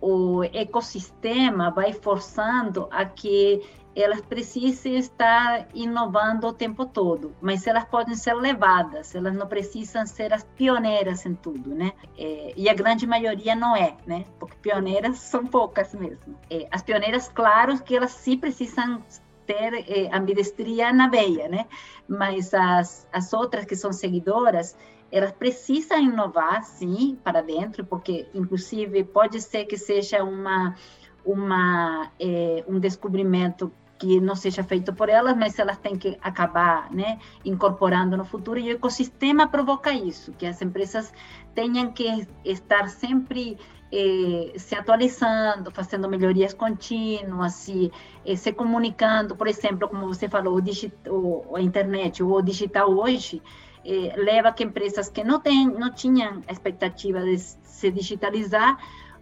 o 0.01 0.43
ecossistema 0.43 1.71
vai 1.71 1.93
forçando 1.93 2.87
a 2.91 3.05
que 3.05 3.61
elas 3.95 4.19
precisam 4.19 4.91
estar 4.93 5.69
inovando 5.73 6.47
o 6.47 6.53
tempo 6.53 6.85
todo, 6.85 7.33
mas 7.41 7.65
elas 7.65 7.85
podem 7.85 8.13
ser 8.13 8.33
levadas, 8.33 9.15
elas 9.15 9.33
não 9.33 9.47
precisam 9.47 10.05
ser 10.05 10.33
as 10.33 10.43
pioneiras 10.43 11.25
em 11.25 11.33
tudo, 11.33 11.73
né? 11.73 11.93
É, 12.17 12.53
e 12.57 12.67
a 12.67 12.73
grande 12.73 13.07
maioria 13.07 13.55
não 13.55 13.73
é, 13.75 13.95
né? 14.05 14.25
Porque 14.37 14.57
pioneiras 14.61 15.19
são 15.19 15.45
poucas 15.47 15.93
mesmo. 15.93 16.37
É, 16.49 16.67
as 16.69 16.81
pioneiras, 16.81 17.29
claro 17.29 17.81
que 17.81 17.95
elas 17.95 18.11
sim 18.11 18.37
precisam 18.37 19.01
ter 19.45 19.73
é, 19.87 20.13
ambidestria 20.13 20.91
na 20.91 21.07
veia, 21.07 21.47
né? 21.47 21.65
Mas 22.05 22.53
as, 22.53 23.07
as 23.13 23.31
outras 23.31 23.63
que 23.63 23.77
são 23.77 23.93
seguidoras, 23.93 24.75
elas 25.15 25.31
precisam 25.31 25.97
inovar, 25.97 26.61
sim, 26.65 27.17
para 27.23 27.41
dentro, 27.41 27.85
porque, 27.85 28.27
inclusive, 28.33 29.01
pode 29.05 29.41
ser 29.41 29.63
que 29.63 29.77
seja 29.77 30.21
uma, 30.25 30.75
uma, 31.23 32.11
é, 32.19 32.65
um 32.67 32.77
descobrimento 32.77 33.71
que 33.97 34.19
não 34.19 34.35
seja 34.35 34.61
feito 34.61 34.93
por 34.93 35.07
elas, 35.07 35.37
mas 35.37 35.57
elas 35.57 35.77
têm 35.77 35.95
que 35.95 36.17
acabar 36.21 36.91
né, 36.91 37.17
incorporando 37.45 38.17
no 38.17 38.25
futuro, 38.25 38.59
e 38.59 38.67
o 38.67 38.75
ecossistema 38.75 39.47
provoca 39.47 39.93
isso, 39.93 40.33
que 40.33 40.45
as 40.45 40.61
empresas 40.61 41.13
tenham 41.53 41.93
que 41.93 42.27
estar 42.43 42.89
sempre 42.89 43.57
eh, 43.93 44.51
se 44.57 44.75
atualizando, 44.75 45.71
fazendo 45.71 46.09
melhorias 46.09 46.53
contínuas, 46.53 47.53
se, 47.53 47.89
eh, 48.25 48.35
se 48.35 48.51
comunicando, 48.51 49.33
por 49.33 49.47
exemplo, 49.47 49.87
como 49.87 50.07
você 50.07 50.27
falou, 50.27 50.55
o 50.55 50.61
digital, 50.61 51.55
a 51.55 51.61
internet, 51.61 52.21
o 52.21 52.41
digital 52.41 52.89
hoje, 52.93 53.41
eh, 53.85 54.13
leva 54.17 54.51
que 54.51 54.63
empresas 54.63 55.09
que 55.09 55.23
não, 55.23 55.41
não 55.77 55.93
tinham 55.93 56.41
a 56.47 56.51
expectativa 56.51 57.21
de 57.21 57.37
se 57.37 57.91
digitalizar, 57.91 58.77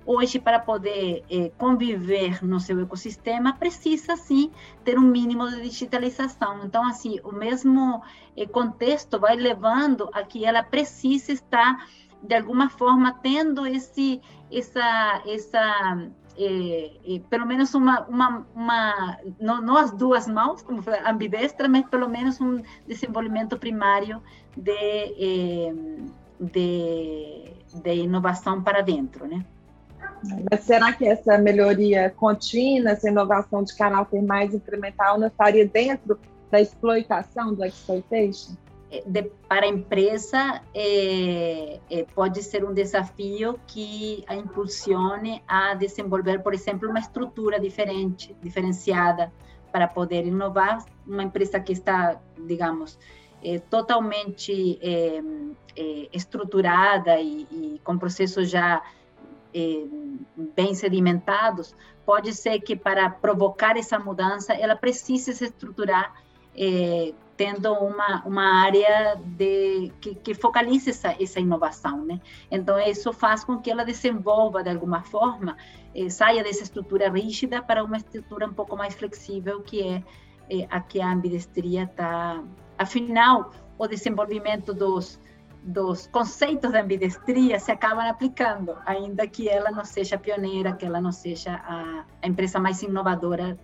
hoje, 0.05 0.39
para 0.39 0.60
poder 0.60 1.24
eh, 1.29 1.51
conviver 1.58 2.43
no 2.43 2.60
seu 2.60 2.79
ecossistema, 2.82 3.53
precisa, 3.53 4.15
sim, 4.15 4.51
ter 4.84 4.98
um 4.98 5.01
mínimo 5.01 5.50
de 5.50 5.62
digitalização. 5.62 6.65
Então, 6.65 6.86
assim, 6.86 7.20
o 7.24 7.32
mesmo 7.32 8.01
eh, 8.36 8.46
contexto 8.46 9.20
vai 9.20 9.36
levando 9.36 10.10
a 10.13 10.24
que 10.24 10.46
ela 10.46 10.63
precise 10.63 11.34
estar, 11.34 11.88
de 12.22 12.36
alguma 12.36 12.70
forma, 12.70 13.13
tendo 13.22 13.65
esse, 13.65 14.22
essa, 14.51 15.24
essa 15.25 16.12
é, 16.38 16.91
é, 17.05 17.20
pelo 17.29 17.46
menos 17.46 17.74
uma, 17.74 18.01
uma, 18.08 18.48
uma 18.55 19.17
não, 19.39 19.62
não, 19.62 19.77
as 19.77 19.91
duas 19.91 20.27
mãos, 20.27 20.62
como 20.63 20.82
ambidestra, 21.05 21.70
mas 21.70 21.86
pelo 21.88 22.10
menos 22.10 22.41
um 22.41 22.62
desenvolvimento 22.88 23.58
primário 23.58 24.22
de, 24.55 24.72
é, 24.72 25.74
de, 26.39 27.53
de 27.81 27.95
inovação 27.95 28.62
para 28.62 28.81
dentro, 28.81 29.27
né? 29.27 29.45
Mas 30.50 30.62
será 30.62 30.93
que 30.93 31.05
essa 31.05 31.38
melhoria 31.38 32.10
contínua, 32.10 32.91
essa 32.91 33.10
inovação 33.10 33.63
de 33.63 33.75
caráter 33.75 34.22
mais 34.22 34.53
incremental, 34.53 35.19
não 35.19 35.27
estaria 35.27 35.67
dentro 35.67 36.17
da 36.50 36.62
exploitação, 36.62 37.53
do 37.53 37.65
exploitation? 37.65 38.55
de, 39.05 39.24
para 39.48 39.65
a 39.65 39.69
empresa 39.69 40.62
é, 40.74 41.79
é, 41.89 42.05
pode 42.13 42.43
ser 42.43 42.63
um 42.63 42.74
desafio 42.74 43.60
que 43.65 44.24
a 44.27 44.36
impulsione 44.36 45.41
a 45.48 45.74
desenvolver, 45.74 46.43
por 46.43 46.53
exemplo, 46.53 46.89
uma 46.89 47.00
estrutura 47.00 47.60
diferente, 47.60 48.36
diferenciada 48.41 49.33
para 49.72 49.88
poder 49.88 50.25
inovar. 50.27 50.86
Uma 51.07 51.24
empresa 51.24 51.60
que 51.60 51.74
está, 51.74 52.19
digamos, 52.45 53.00
é, 53.43 53.59
totalmente 53.59 54.79
estruturada 56.12 57.19
e, 57.19 57.47
e, 57.51 57.81
com 57.83 57.97
processos 57.97 58.50
já 58.50 58.81
bem 60.55 60.73
sedimentados, 60.73 61.75
pode 62.05 62.33
ser 62.33 62.59
que 62.59 62.75
para 62.75 63.09
provocar 63.09 63.77
essa 63.77 63.97
mudança 64.00 64.53
ela 64.53 64.75
precise 64.75 65.33
se 65.33 65.45
estruturar 65.45 66.13
é, 66.55 67.13
tendo 67.35 67.73
uma, 67.73 68.23
uma 68.25 68.63
área 68.63 69.15
de, 69.15 69.91
que, 70.00 70.15
que 70.15 70.33
focalize 70.33 70.89
essa, 70.89 71.15
essa 71.19 71.39
inovação, 71.39 72.05
né? 72.05 72.21
Então, 72.50 72.79
isso 72.79 73.12
faz 73.12 73.43
com 73.43 73.57
que 73.57 73.71
ela 73.71 73.83
desenvolva, 73.83 74.63
de 74.63 74.69
alguma 74.69 75.01
forma, 75.01 75.57
eh, 75.95 76.09
saia 76.09 76.43
dessa 76.43 76.63
estrutura 76.63 77.09
rígida 77.09 77.62
para 77.62 77.83
uma 77.83 77.97
estrutura 77.97 78.45
um 78.45 78.53
pouco 78.53 78.77
mais 78.77 78.93
flexível, 78.93 79.62
que 79.62 79.81
é 79.81 80.03
eh, 80.62 80.67
a 80.69 80.79
que 80.79 81.01
a 81.01 81.12
ambidestria 81.12 81.83
está... 81.83 82.43
Afinal, 82.77 83.51
o 83.77 83.88
desenvolvimento 83.88 84.74
dos, 84.74 85.20
dos 85.63 86.07
conceitos 86.07 86.72
da 86.72 86.81
ambidestria 86.81 87.59
se 87.59 87.72
acabam 87.72 88.07
aplicando, 88.07 88.75
ainda 88.85 89.27
que 89.27 89.48
ela 89.50 89.72
não 89.72 89.85
seja 89.85 90.18
pioneira, 90.18 90.74
que 90.74 90.85
ela 90.85 91.00
não 91.00 91.11
seja 91.11 91.53
a, 91.53 92.05
a 92.22 92.27
empresa 92.27 92.59
mais 92.59 92.81
inovadora 92.81 93.57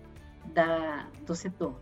da, 0.54 1.06
do 1.26 1.34
setor. 1.34 1.74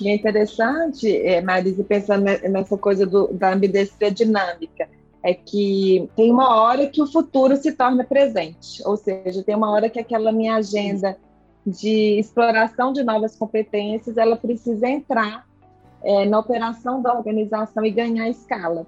E 0.00 0.08
é 0.08 0.14
interessante, 0.14 1.14
é, 1.16 1.40
Marise, 1.40 1.82
pensando 1.84 2.24
nessa 2.24 2.76
coisa 2.76 3.06
do, 3.06 3.28
da 3.32 3.52
ambidestria 3.52 4.10
dinâmica, 4.10 4.88
é 5.22 5.34
que 5.34 6.10
tem 6.16 6.30
uma 6.30 6.60
hora 6.60 6.88
que 6.88 7.00
o 7.00 7.06
futuro 7.06 7.56
se 7.56 7.72
torna 7.72 8.04
presente, 8.04 8.82
ou 8.84 8.96
seja, 8.96 9.42
tem 9.42 9.54
uma 9.54 9.70
hora 9.70 9.88
que 9.88 10.00
aquela 10.00 10.32
minha 10.32 10.56
agenda 10.56 11.16
de 11.66 12.18
exploração 12.18 12.92
de 12.92 13.02
novas 13.02 13.36
competências, 13.36 14.16
ela 14.16 14.36
precisa 14.36 14.88
entrar 14.88 15.46
é, 16.02 16.24
na 16.24 16.38
operação 16.38 17.00
da 17.00 17.14
organização 17.14 17.84
e 17.84 17.90
ganhar 17.90 18.28
escala. 18.28 18.86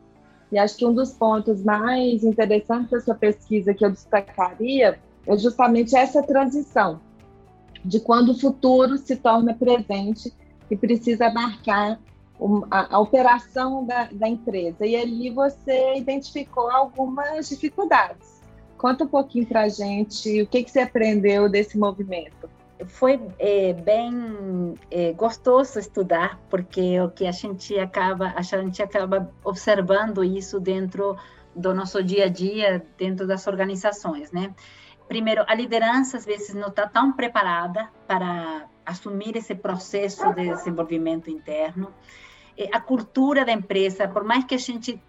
E 0.51 0.59
acho 0.59 0.77
que 0.77 0.87
um 0.87 0.93
dos 0.93 1.13
pontos 1.13 1.63
mais 1.63 2.23
interessantes 2.23 2.91
dessa 2.91 3.15
pesquisa 3.15 3.75
que 3.75 3.85
eu 3.85 3.91
destacaria 3.91 4.99
é 5.27 5.37
justamente 5.37 5.97
essa 5.97 6.23
transição 6.23 7.01
de 7.85 8.01
quando 8.01 8.31
o 8.31 8.39
futuro 8.39 8.97
se 8.97 9.17
torna 9.17 9.55
presente 9.55 10.33
que 10.69 10.77
precisa 10.77 11.31
marcar 11.31 11.99
a, 12.71 12.97
a, 12.97 12.99
operação 12.99 13.85
da, 13.85 14.09
da, 14.11 14.29
empresa. 14.29 14.87
E 14.87 14.97
ali 14.97 15.31
você 15.31 15.97
identificou 15.97 16.71
algumas 16.71 17.49
dificuldades. 17.49 18.43
Conta 18.79 19.05
um 19.05 19.09
pouquinho 19.09 19.47
para 19.47 19.63
a 19.63 19.69
gente 19.69 20.43
o 20.43 20.47
que, 20.47 20.65
que 20.65 20.71
você 20.71 20.81
aprendeu 20.81 21.49
desse 21.49 21.79
movimento. 21.79 22.49
Foi 22.87 23.21
é, 23.39 23.73
bem 23.73 24.75
é, 24.91 25.13
gostoso 25.13 25.79
estudar, 25.79 26.41
porque 26.51 27.01
o 27.01 27.11
que 27.11 27.27
a 27.27 27.33
gente 27.33 27.79
acaba, 27.79 28.33
a 28.37 28.43
gente 28.43 28.83
acaba 28.83 29.31
observando 29.45 30.25
isso 30.25 30.59
dentro 30.59 31.17
do 31.55 31.73
nosso 31.73 32.03
dia 32.03 32.25
a 32.25 32.29
dia, 32.29 32.85
dentro 32.99 33.27
das 33.27 33.47
organizações, 33.47 34.33
né? 34.33 34.53
Primeiro, 35.07 35.45
a 35.47 35.55
liderança 35.55 36.17
às 36.17 36.25
vezes 36.25 36.55
não 36.55 36.69
está 36.69 36.89
tão 36.89 37.13
preparada 37.13 37.89
para 38.07 38.67
assumir 38.85 39.37
esse 39.37 39.55
processo 39.55 40.33
de 40.33 40.49
desenvolvimento 40.49 41.31
interno. 41.31 41.93
A 42.73 42.81
cultura 42.81 43.45
da 43.45 43.53
empresa, 43.53 44.09
por 44.09 44.25
mais 44.25 44.45
que 44.45 44.55
a 44.55 44.59
gente 44.59 45.01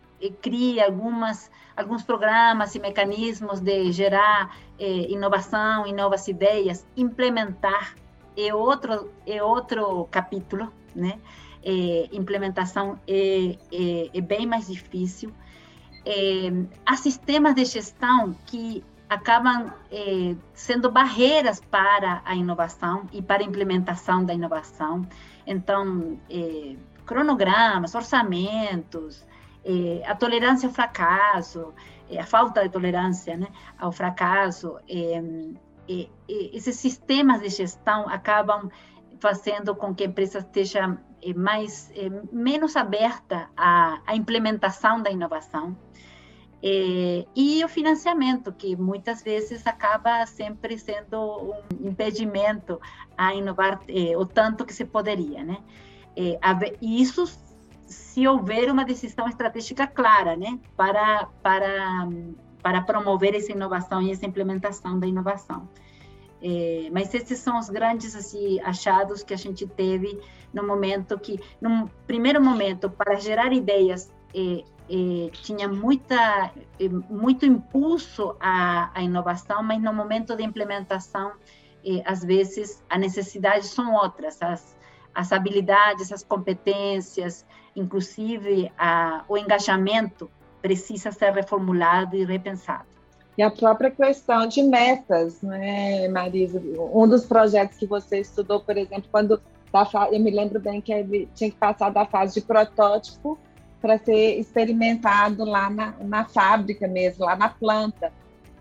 crie 0.41 0.81
algumas 0.81 1.51
alguns 1.75 2.03
programas 2.03 2.73
e 2.73 2.79
mecanismos 2.79 3.59
de 3.59 3.91
gerar 3.91 4.57
eh, 4.79 5.11
inovação 5.11 5.85
e 5.85 5.91
novas 5.91 6.27
ideias, 6.27 6.87
implementar 6.95 7.95
é 8.37 8.53
outro 8.53 9.11
é 9.25 9.43
outro 9.43 10.07
capítulo, 10.11 10.71
né? 10.95 11.19
É, 11.67 12.09
implementação 12.11 12.99
é, 13.07 13.57
é, 13.71 14.09
é, 14.13 14.21
bem 14.21 14.45
mais 14.45 14.67
difícil. 14.67 15.31
É, 16.05 16.51
há 16.85 16.95
sistemas 16.95 17.55
de 17.55 17.65
gestão 17.65 18.35
que 18.45 18.83
acabam 19.09 19.71
eh, 19.91 20.35
sendo 20.53 20.91
barreiras 20.91 21.59
para 21.59 22.21
a 22.25 22.35
inovação 22.35 23.07
e 23.11 23.21
para 23.21 23.43
a 23.43 23.45
implementação 23.45 24.25
da 24.25 24.33
inovação. 24.33 25.07
Então, 25.45 26.19
eh, 26.29 26.75
cronogramas, 27.05 27.93
orçamentos, 27.93 29.23
eh, 29.65 30.03
a 30.05 30.13
tolerância 30.15 30.67
ao 30.67 30.73
fracasso, 30.73 31.73
a 32.17 32.23
falta 32.23 32.61
de 32.61 32.69
tolerância 32.69 33.35
né, 33.35 33.47
ao 33.79 33.91
fracasso, 33.91 34.77
esses 36.27 36.75
sistemas 36.75 37.41
de 37.41 37.49
gestão 37.49 38.07
acabam 38.07 38.69
fazendo 39.19 39.75
com 39.75 39.93
que 39.95 40.03
a 40.03 40.07
empresa 40.07 40.39
esteja 40.39 40.97
mais 41.35 41.91
menos 42.31 42.75
aberta 42.75 43.49
à, 43.57 43.99
à 44.05 44.15
implementação 44.15 45.01
da 45.01 45.09
inovação 45.09 45.75
e 46.61 47.63
o 47.63 47.67
financiamento, 47.67 48.51
que 48.51 48.75
muitas 48.75 49.21
vezes 49.21 49.65
acaba 49.67 50.25
sempre 50.25 50.77
sendo 50.77 51.53
um 51.81 51.87
impedimento 51.87 52.79
a 53.17 53.33
inovar 53.33 53.81
o 54.17 54.25
tanto 54.25 54.65
que 54.65 54.73
se 54.73 54.85
poderia, 54.85 55.43
né? 55.43 55.57
E 56.15 57.01
isso 57.01 57.25
se 57.85 58.27
houver 58.27 58.71
uma 58.71 58.83
decisão 58.85 59.27
estratégica 59.27 59.87
clara, 59.87 60.35
né, 60.35 60.59
para 60.75 61.27
para 61.41 62.07
para 62.61 62.81
promover 62.81 63.35
essa 63.35 63.51
inovação 63.51 64.01
e 64.01 64.11
essa 64.11 64.25
implementação 64.25 64.99
da 64.99 65.05
inovação. 65.05 65.69
É, 66.41 66.89
mas 66.91 67.13
esses 67.13 67.39
são 67.39 67.59
os 67.59 67.69
grandes 67.69 68.15
assim, 68.15 68.59
achados 68.61 69.23
que 69.23 69.33
a 69.33 69.37
gente 69.37 69.67
teve 69.67 70.19
no 70.51 70.65
momento 70.65 71.17
que, 71.19 71.39
no 71.61 71.87
primeiro 72.07 72.43
momento, 72.43 72.89
para 72.89 73.15
gerar 73.15 73.53
ideias 73.53 74.11
é, 74.33 74.63
eh, 74.87 75.29
tinha 75.31 75.67
muita, 75.67 76.51
eh, 76.79 76.89
muito 77.09 77.45
impulso 77.45 78.35
à, 78.39 78.91
à, 78.93 79.01
inovação, 79.01 79.63
mas 79.63 79.81
no 79.81 79.91
momento 79.91 80.35
de 80.35 80.43
implementação, 80.43 81.33
eh, 81.83 82.03
às 82.05 82.23
vezes, 82.23 82.83
as 82.87 82.99
necessidades 82.99 83.69
são 83.69 83.95
outras, 83.95 84.39
as, 84.41 84.77
as 85.13 85.31
habilidades, 85.31 86.11
as 86.11 86.23
competências, 86.23 87.45
inclusive 87.75 88.71
a, 88.77 89.23
o 89.27 89.37
engajamento 89.37 90.29
precisa 90.61 91.11
ser 91.11 91.31
reformulado 91.33 92.15
e 92.15 92.25
repensado. 92.25 92.85
E 93.37 93.43
a 93.43 93.51
própria 93.51 93.91
questão 93.91 94.47
de 94.47 94.63
metas, 94.63 95.41
né, 95.41 96.07
Marisa? 96.07 96.61
Um 96.93 97.07
dos 97.07 97.25
projetos 97.25 97.77
que 97.77 97.85
você 97.85 98.19
estudou, 98.19 98.61
por 98.61 98.77
exemplo, 98.77 99.05
quando 99.11 99.41
eu 100.11 100.19
me 100.21 100.31
lembro 100.31 100.59
bem 100.59 100.79
que 100.79 100.93
ele 100.93 101.27
tinha 101.35 101.51
que 101.51 101.57
passar 101.57 101.89
da 101.89 102.05
fase 102.05 102.35
de 102.35 102.41
protótipo 102.45 103.37
para 103.81 103.97
ser 103.97 104.39
experimentado 104.39 105.43
lá 105.43 105.69
na, 105.69 105.93
na 105.99 106.25
fábrica 106.25 106.87
mesmo, 106.87 107.25
lá 107.25 107.35
na 107.35 107.49
planta. 107.49 108.11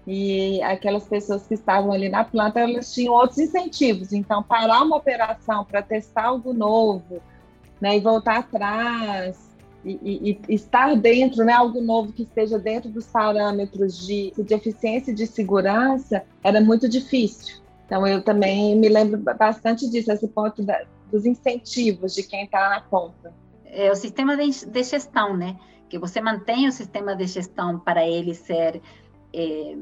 E 0.07 0.61
aquelas 0.63 1.05
pessoas 1.05 1.47
que 1.47 1.55
estavam 1.55 1.93
ali 1.93 2.09
na 2.09 2.25
planta, 2.25 2.61
elas 2.61 2.93
tinham 2.93 3.15
outros 3.15 3.39
incentivos. 3.39 4.13
Então, 4.13 4.43
parar 4.43 4.83
uma 4.83 4.97
operação 4.97 5.65
para 5.65 5.81
testar 5.81 6.25
algo 6.25 6.53
novo, 6.53 7.23
né, 7.85 7.99
e 7.99 8.01
voltar 8.01 8.39
atrás, 8.39 9.39
e, 9.85 9.99
e, 10.03 10.41
e, 10.49 10.55
estar 10.55 10.97
dentro, 10.97 11.45
né, 11.45 11.53
algo 11.53 11.83
novo 11.83 12.15
que 12.15 12.23
esteja 12.23 12.59
dentro 12.59 12.89
dos 12.89 13.07
parâmetros 13.07 14.07
de, 14.07 14.33
de 14.39 14.55
eficiência 14.55 15.11
e 15.11 15.15
de 15.15 15.27
segurança, 15.27 16.25
era 16.43 16.63
muito 16.63 16.89
difícil. 16.89 17.63
Então, 17.85 18.07
eu 18.07 18.23
também 18.23 18.75
me 18.75 18.89
lembro 18.89 19.19
bastante 19.19 19.87
disso, 19.91 20.11
esse 20.11 20.27
ponto 20.29 20.63
da, 20.63 20.83
dos 21.13 21.27
incentivos 21.27 22.15
de 22.15 22.23
quem 22.23 22.45
está 22.45 22.71
na 22.71 22.81
ponta. 22.81 23.35
É 23.67 23.93
o 23.93 23.95
sistema 23.95 24.35
de, 24.35 24.65
de, 24.65 24.83
gestão, 24.83 25.37
né? 25.37 25.59
Que 25.91 25.99
você 25.99 26.23
mantém 26.23 26.67
o 26.67 26.73
sistema 26.73 27.15
de 27.15 27.27
gestão 27.27 27.79
para 27.79 28.09
ele 28.09 28.35
ser, 28.35 28.81
é, 29.35 29.77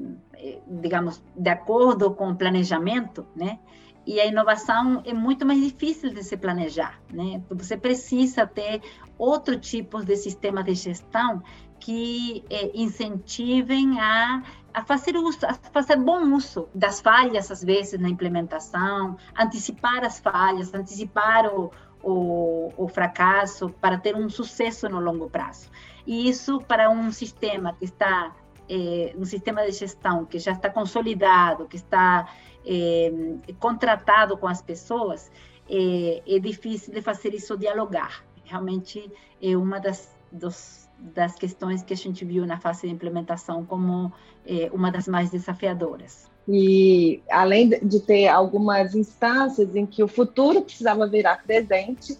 digamos, 0.67 1.23
de 1.37 1.51
acordo 1.51 2.11
com 2.11 2.31
o 2.31 2.35
planejamento, 2.35 3.25
né? 3.37 3.61
E 4.07 4.21
a 4.21 4.27
inovação 4.27 5.03
é 5.05 5.15
muito 5.15 5.47
mais 5.47 5.61
difícil 5.61 6.13
de 6.13 6.23
se 6.25 6.37
planejar, 6.37 7.01
né? 7.13 7.41
Você 7.51 7.77
precisa 7.77 8.47
ter 8.47 8.83
outro 9.17 9.59
tipo 9.59 10.05
de 10.05 10.17
sistema 10.17 10.63
de 10.63 10.75
gestão 10.75 11.43
que 11.79 12.45
é, 12.51 12.71
incentivem 12.75 14.01
a, 14.01 14.43
a 14.73 14.85
fazer 14.85 15.17
uso, 15.17 15.39
a 15.47 15.55
fazer 15.55 15.97
bom 15.97 16.35
uso 16.35 16.69
das 16.75 17.01
falhas 17.01 17.51
às 17.51 17.63
vezes 17.63 18.01
na 18.01 18.09
implementação, 18.09 19.17
antecipar 19.39 20.05
as 20.05 20.21
falhas, 20.21 20.73
antecipar 20.75 21.47
o, 21.47 21.71
o, 22.03 22.73
o 22.77 22.89
fracasso 22.89 23.69
para 23.81 23.99
ter 23.99 24.17
um 24.17 24.29
sucesso 24.29 24.89
no 24.89 25.01
longo 25.01 25.29
prazo. 25.29 25.71
E 26.07 26.29
isso 26.29 26.61
para 26.61 26.91
um 26.91 27.13
sistema 27.13 27.73
que 27.75 27.85
está 27.85 28.33
é, 28.69 29.15
um 29.19 29.25
sistema 29.25 29.65
de 29.65 29.73
gestão 29.73 30.25
que 30.25 30.39
já 30.39 30.53
está 30.53 30.71
consolidado, 30.71 31.67
que 31.67 31.77
está 31.77 32.29
é, 32.67 33.13
contratado 33.59 34.37
com 34.37 34.47
as 34.47 34.63
pessoas, 34.63 35.31
é, 35.69 36.23
é 36.27 36.39
difícil 36.39 36.93
de 36.93 37.01
fazer 37.01 37.35
isso 37.35 37.57
dialogar 37.57 38.25
realmente 38.53 39.11
é 39.41 39.57
uma 39.57 39.79
das, 39.79 40.15
dos, 40.31 40.89
das 40.99 41.35
questões 41.35 41.83
que 41.83 41.95
a 41.95 41.97
gente 41.97 42.25
viu 42.25 42.47
na 42.47 42.59
fase 42.59 42.87
de 42.87 42.93
implementação 42.93 43.65
como 43.65 44.13
é, 44.47 44.71
uma 44.73 44.91
das 44.91 45.09
mais 45.09 45.31
desafiadoras. 45.31 46.31
E 46.47 47.23
além 47.31 47.69
de 47.69 48.01
ter 48.01 48.29
algumas 48.29 48.95
instâncias 48.95 49.75
em 49.75 49.87
que 49.87 50.03
o 50.03 50.09
futuro 50.09 50.61
precisava 50.61 51.07
virar 51.07 51.43
presente, 51.45 52.19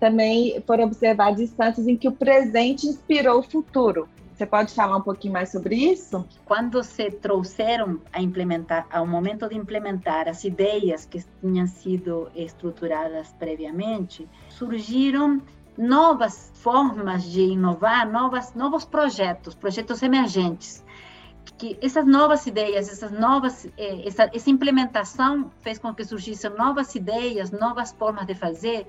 também 0.00 0.62
foram 0.66 0.84
observadas 0.84 1.40
instâncias 1.40 1.86
em 1.86 1.96
que 1.96 2.08
o 2.08 2.12
presente 2.12 2.86
inspirou 2.86 3.40
o 3.40 3.42
futuro. 3.42 4.08
Você 4.34 4.46
pode 4.46 4.74
falar 4.74 4.96
um 4.96 5.00
pouquinho 5.00 5.32
mais 5.32 5.52
sobre 5.52 5.76
isso? 5.76 6.26
Quando 6.44 6.82
se 6.82 7.08
trouxeram 7.08 8.00
a 8.12 8.20
implementar, 8.20 8.84
ao 8.90 9.06
momento 9.06 9.48
de 9.48 9.56
implementar 9.56 10.28
as 10.28 10.42
ideias 10.42 11.04
que 11.04 11.24
tinham 11.40 11.68
sido 11.68 12.28
estruturadas 12.34 13.32
previamente, 13.38 14.28
surgiram 14.48 15.40
novas 15.78 16.50
formas 16.54 17.22
de 17.22 17.42
inovar, 17.42 18.10
novas, 18.10 18.54
novos 18.54 18.84
projetos, 18.84 19.54
projetos 19.54 20.02
emergentes. 20.02 20.84
Que 21.56 21.78
essas 21.80 22.04
novas 22.04 22.44
ideias, 22.44 22.90
essas 22.90 23.12
novas, 23.12 23.66
eh, 23.78 24.02
essa, 24.04 24.28
essa 24.34 24.50
implementação 24.50 25.52
fez 25.60 25.78
com 25.78 25.94
que 25.94 26.04
surgissem 26.04 26.50
novas 26.50 26.92
ideias, 26.96 27.52
novas 27.52 27.92
formas 27.92 28.26
de 28.26 28.34
fazer, 28.34 28.84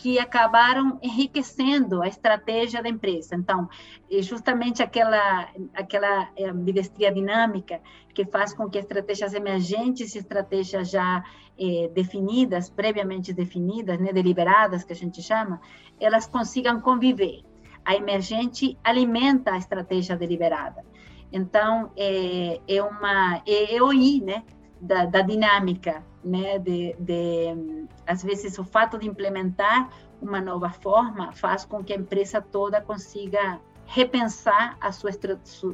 que 0.00 0.18
acabaram 0.18 0.98
enriquecendo 1.02 2.02
a 2.02 2.08
estratégia 2.08 2.82
da 2.82 2.88
empresa. 2.88 3.36
Então, 3.36 3.68
é 4.10 4.22
justamente 4.22 4.82
aquela 4.82 5.46
aquela 5.74 6.30
ambidestria 6.40 7.12
dinâmica 7.12 7.82
que 8.14 8.24
faz 8.24 8.54
com 8.54 8.70
que 8.70 8.78
estratégias 8.78 9.34
emergentes 9.34 10.14
e 10.14 10.18
estratégias 10.18 10.90
já 10.90 11.22
eh, 11.58 11.90
definidas, 11.94 12.70
previamente 12.70 13.34
definidas, 13.34 14.00
né, 14.00 14.10
deliberadas, 14.10 14.84
que 14.84 14.94
a 14.94 14.96
gente 14.96 15.20
chama, 15.20 15.60
elas 16.00 16.26
consigam 16.26 16.80
conviver. 16.80 17.42
A 17.84 17.94
emergente 17.94 18.78
alimenta 18.82 19.52
a 19.52 19.58
estratégia 19.58 20.16
deliberada. 20.16 20.82
Então, 21.30 21.92
é, 21.94 22.58
é 22.66 22.82
uma 22.82 23.42
é, 23.46 23.76
é 23.76 23.82
o 23.82 23.92
I, 23.92 24.22
né, 24.22 24.42
da, 24.80 25.04
da 25.06 25.22
dinâmica 25.22 26.02
né, 26.24 26.58
de, 26.58 26.94
de, 26.98 27.86
às 28.06 28.22
vezes 28.22 28.58
o 28.58 28.64
fato 28.64 28.98
de 28.98 29.08
implementar 29.08 29.90
uma 30.20 30.40
nova 30.40 30.70
forma 30.70 31.32
faz 31.32 31.64
com 31.64 31.82
que 31.82 31.92
a 31.92 31.96
empresa 31.96 32.40
toda 32.40 32.80
consiga 32.80 33.60
repensar 33.86 34.76
a 34.80 34.92
sua 34.92 35.10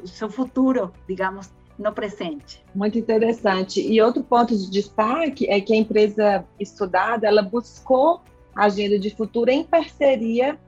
seu 0.04 0.30
futuro, 0.30 0.92
digamos, 1.06 1.52
no 1.78 1.92
presente. 1.92 2.64
Muito 2.74 2.98
interessante. 2.98 3.80
E 3.80 4.00
outro 4.00 4.22
ponto 4.24 4.56
de 4.56 4.70
destaque 4.70 5.48
é 5.50 5.60
que 5.60 5.74
a 5.74 5.76
empresa 5.76 6.44
estudada, 6.58 7.26
ela 7.26 7.42
buscou 7.42 8.22
a 8.54 8.64
agenda 8.64 8.98
de 8.98 9.14
futuro 9.14 9.50
em 9.50 9.62
parceria 9.62 10.58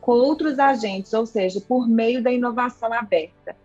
com 0.00 0.12
outros 0.12 0.58
agentes, 0.58 1.12
ou 1.12 1.26
seja, 1.26 1.60
por 1.60 1.88
meio 1.88 2.22
da 2.22 2.32
inovação 2.32 2.92
aberta. 2.92 3.56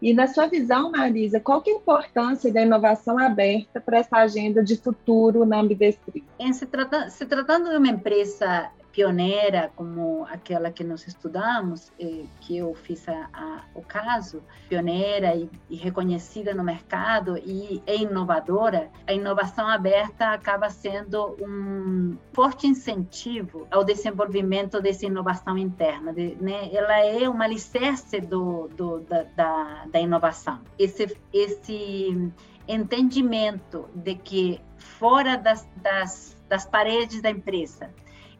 E 0.00 0.14
na 0.14 0.26
sua 0.26 0.46
visão, 0.46 0.90
Marisa, 0.90 1.38
qual 1.38 1.62
é 1.66 1.70
a 1.70 1.74
importância 1.74 2.52
da 2.52 2.62
inovação 2.62 3.18
aberta 3.18 3.80
para 3.80 3.98
essa 3.98 4.16
agenda 4.16 4.64
de 4.64 4.76
futuro 4.76 5.44
na 5.44 5.60
ambidestria? 5.60 6.22
Se, 6.52 6.64
trata, 6.66 7.10
se 7.10 7.26
tratando 7.26 7.68
de 7.68 7.76
uma 7.76 7.88
empresa 7.88 8.70
pioneira 9.00 9.72
como 9.74 10.26
aquela 10.30 10.70
que 10.70 10.84
nós 10.84 11.06
estudamos, 11.06 11.90
eh, 11.98 12.24
que 12.42 12.58
eu 12.58 12.74
fiz 12.74 13.08
a, 13.08 13.30
a, 13.32 13.64
o 13.74 13.80
caso, 13.80 14.42
pioneira 14.68 15.34
e, 15.34 15.48
e, 15.70 15.76
reconhecida 15.76 16.52
no 16.52 16.62
mercado 16.62 17.38
e 17.38 17.82
é 17.86 17.96
inovadora, 17.96 18.90
a 19.06 19.14
inovação 19.14 19.66
aberta 19.66 20.34
acaba 20.34 20.68
sendo 20.68 21.34
um 21.40 22.18
forte 22.34 22.66
incentivo 22.66 23.66
ao 23.70 23.82
desenvolvimento 23.82 24.82
dessa 24.82 25.06
inovação 25.06 25.56
interna. 25.56 26.12
De, 26.12 26.36
né? 26.38 26.68
Ela 26.70 26.98
é 26.98 27.26
uma 27.26 27.44
alicerce 27.44 28.20
do, 28.20 28.68
do, 28.68 29.00
da, 29.00 29.22
da, 29.34 29.84
da 29.90 29.98
inovação. 29.98 30.60
Esse, 30.78 31.16
esse 31.32 32.30
entendimento 32.68 33.88
de 33.94 34.14
que 34.14 34.60
fora 34.76 35.38
das, 35.38 35.66
das, 35.76 36.36
das 36.50 36.66
paredes 36.66 37.22
da 37.22 37.30
empresa, 37.30 37.88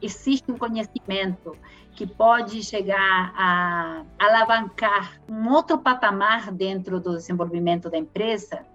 existe 0.01 0.51
um 0.51 0.57
conhecimento 0.57 1.55
que 1.95 2.07
pode 2.07 2.63
chegar 2.63 3.33
a 3.35 4.03
alavancar 4.17 5.19
um 5.29 5.49
outro 5.49 5.77
patamar 5.77 6.51
dentro 6.51 6.99
do 6.99 7.15
desenvolvimento 7.15 7.89
da 7.89 7.97
empresa, 7.97 8.65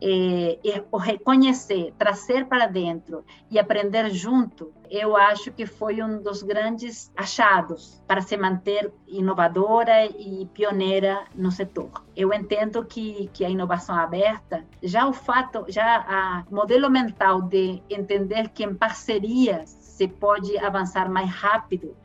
é, 0.00 0.58
é, 0.62 0.84
o 0.90 0.98
reconhecer, 0.98 1.94
trazer 1.98 2.46
para 2.46 2.66
dentro 2.66 3.24
e 3.50 3.58
aprender 3.58 4.10
junto, 4.10 4.72
eu 4.90 5.16
acho 5.16 5.50
que 5.52 5.64
foi 5.64 6.02
um 6.02 6.22
dos 6.22 6.42
grandes 6.42 7.10
achados 7.16 8.02
para 8.06 8.20
se 8.20 8.36
manter 8.36 8.92
inovadora 9.08 10.04
e 10.04 10.46
pioneira 10.52 11.24
no 11.34 11.50
setor. 11.50 12.04
Eu 12.14 12.32
entendo 12.32 12.84
que, 12.84 13.30
que 13.32 13.44
a 13.44 13.48
inovação 13.48 13.96
aberta, 13.96 14.64
já 14.82 15.08
o 15.08 15.14
fato, 15.14 15.64
já 15.68 16.44
o 16.50 16.54
modelo 16.54 16.90
mental 16.90 17.40
de 17.40 17.82
entender 17.88 18.50
que 18.50 18.64
em 18.64 18.74
parcerias 18.74 19.85
se 19.96 20.06
pode 20.06 20.56
avançar 20.58 21.10
mais 21.10 21.30
rápido 21.30 21.96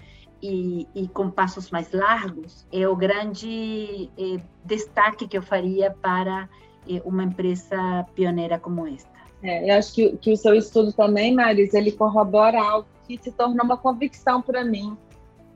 e, 0.42 0.88
e, 0.96 1.08
com 1.10 1.30
passos 1.30 1.70
mais 1.70 1.92
largos, 1.92 2.66
é 2.72 2.88
o 2.88 2.96
grande 2.96 4.10
é, 4.18 4.42
destaque 4.64 5.28
que 5.28 5.38
eu 5.38 5.42
faria 5.42 5.92
para 5.92 6.50
é, 6.90 7.02
uma 7.04 7.24
empresa 7.24 8.06
pioneira 8.16 8.58
como 8.58 8.88
esta. 8.88 9.12
É, 9.44 9.70
eu 9.70 9.78
acho 9.78 9.94
que, 9.94 10.18
que 10.18 10.32
o 10.32 10.38
seu 10.38 10.56
estudo 10.56 10.94
também, 10.94 11.36
Maris, 11.36 11.74
ele 11.74 11.92
corrobora 11.92 12.62
algo 12.62 12.88
que 13.06 13.20
se 13.22 13.32
tornou 13.32 13.66
uma 13.66 13.78
convicção 13.78 14.42
para 14.42 14.64
mim 14.64 14.98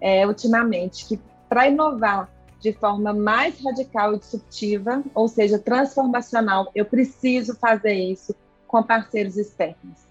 é, 0.02 0.28
ultimamente, 0.28 1.06
que 1.08 1.20
para 1.48 1.70
inovar 1.70 2.30
de 2.60 2.74
forma 2.74 3.14
mais 3.14 3.64
radical 3.64 4.14
e 4.14 4.20
disruptiva, 4.20 5.02
ou 5.14 5.28
seja, 5.30 5.58
transformacional, 5.58 6.70
eu 6.76 6.84
preciso 6.84 7.56
fazer 7.56 7.94
isso 7.94 8.36
com 8.68 8.84
parceiros 8.84 9.38
externos 9.38 10.05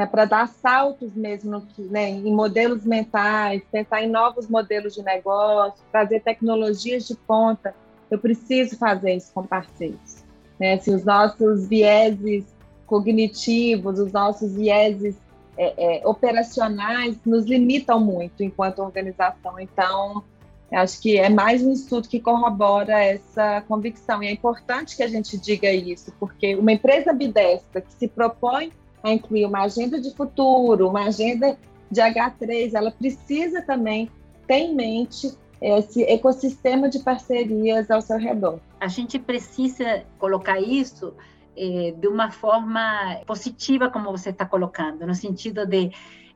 né, 0.00 0.06
para 0.06 0.24
dar 0.24 0.48
saltos 0.48 1.14
mesmo 1.14 1.62
né, 1.90 2.08
em 2.08 2.34
modelos 2.34 2.86
mentais, 2.86 3.62
pensar 3.70 4.02
em 4.02 4.08
novos 4.08 4.48
modelos 4.48 4.94
de 4.94 5.02
negócio, 5.02 5.84
trazer 5.92 6.20
tecnologias 6.20 7.06
de 7.06 7.14
ponta. 7.14 7.74
Eu 8.10 8.18
preciso 8.18 8.78
fazer 8.78 9.16
isso 9.16 9.30
com 9.34 9.46
parceiros. 9.46 10.24
Né? 10.58 10.78
Se 10.78 10.90
os 10.90 11.04
nossos 11.04 11.68
vieses 11.68 12.46
cognitivos, 12.86 13.98
os 13.98 14.10
nossos 14.10 14.54
vieses 14.54 15.16
é, 15.58 15.98
é, 15.98 16.06
operacionais 16.08 17.18
nos 17.26 17.44
limitam 17.44 18.00
muito 18.00 18.42
enquanto 18.42 18.78
organização. 18.78 19.60
Então, 19.60 20.24
acho 20.72 20.98
que 20.98 21.18
é 21.18 21.28
mais 21.28 21.62
um 21.62 21.72
estudo 21.72 22.08
que 22.08 22.20
corrobora 22.20 23.04
essa 23.04 23.60
convicção. 23.68 24.22
E 24.22 24.28
é 24.28 24.32
importante 24.32 24.96
que 24.96 25.02
a 25.02 25.08
gente 25.08 25.36
diga 25.36 25.70
isso, 25.70 26.10
porque 26.18 26.54
uma 26.56 26.72
empresa 26.72 27.12
bidestra 27.12 27.82
que 27.82 27.92
se 27.92 28.08
propõe 28.08 28.72
a 29.02 29.10
incluir 29.10 29.46
uma 29.46 29.62
agenda 29.62 30.00
de 30.00 30.14
futuro, 30.14 30.88
uma 30.88 31.06
agenda 31.06 31.58
de 31.90 32.00
H3, 32.00 32.74
ela 32.74 32.90
precisa 32.90 33.62
também 33.62 34.10
ter 34.46 34.58
em 34.58 34.74
mente 34.74 35.32
esse 35.60 36.02
ecossistema 36.04 36.88
de 36.88 37.00
parcerias 37.00 37.90
ao 37.90 38.00
seu 38.00 38.18
redor. 38.18 38.60
A 38.80 38.88
gente 38.88 39.18
precisa 39.18 40.04
colocar 40.18 40.60
isso 40.60 41.12
eh, 41.56 41.94
de 41.98 42.08
uma 42.08 42.30
forma 42.30 43.20
positiva, 43.26 43.90
como 43.90 44.10
você 44.10 44.30
está 44.30 44.46
colocando, 44.46 45.06
no 45.06 45.14
sentido 45.14 45.66
de 45.66 45.90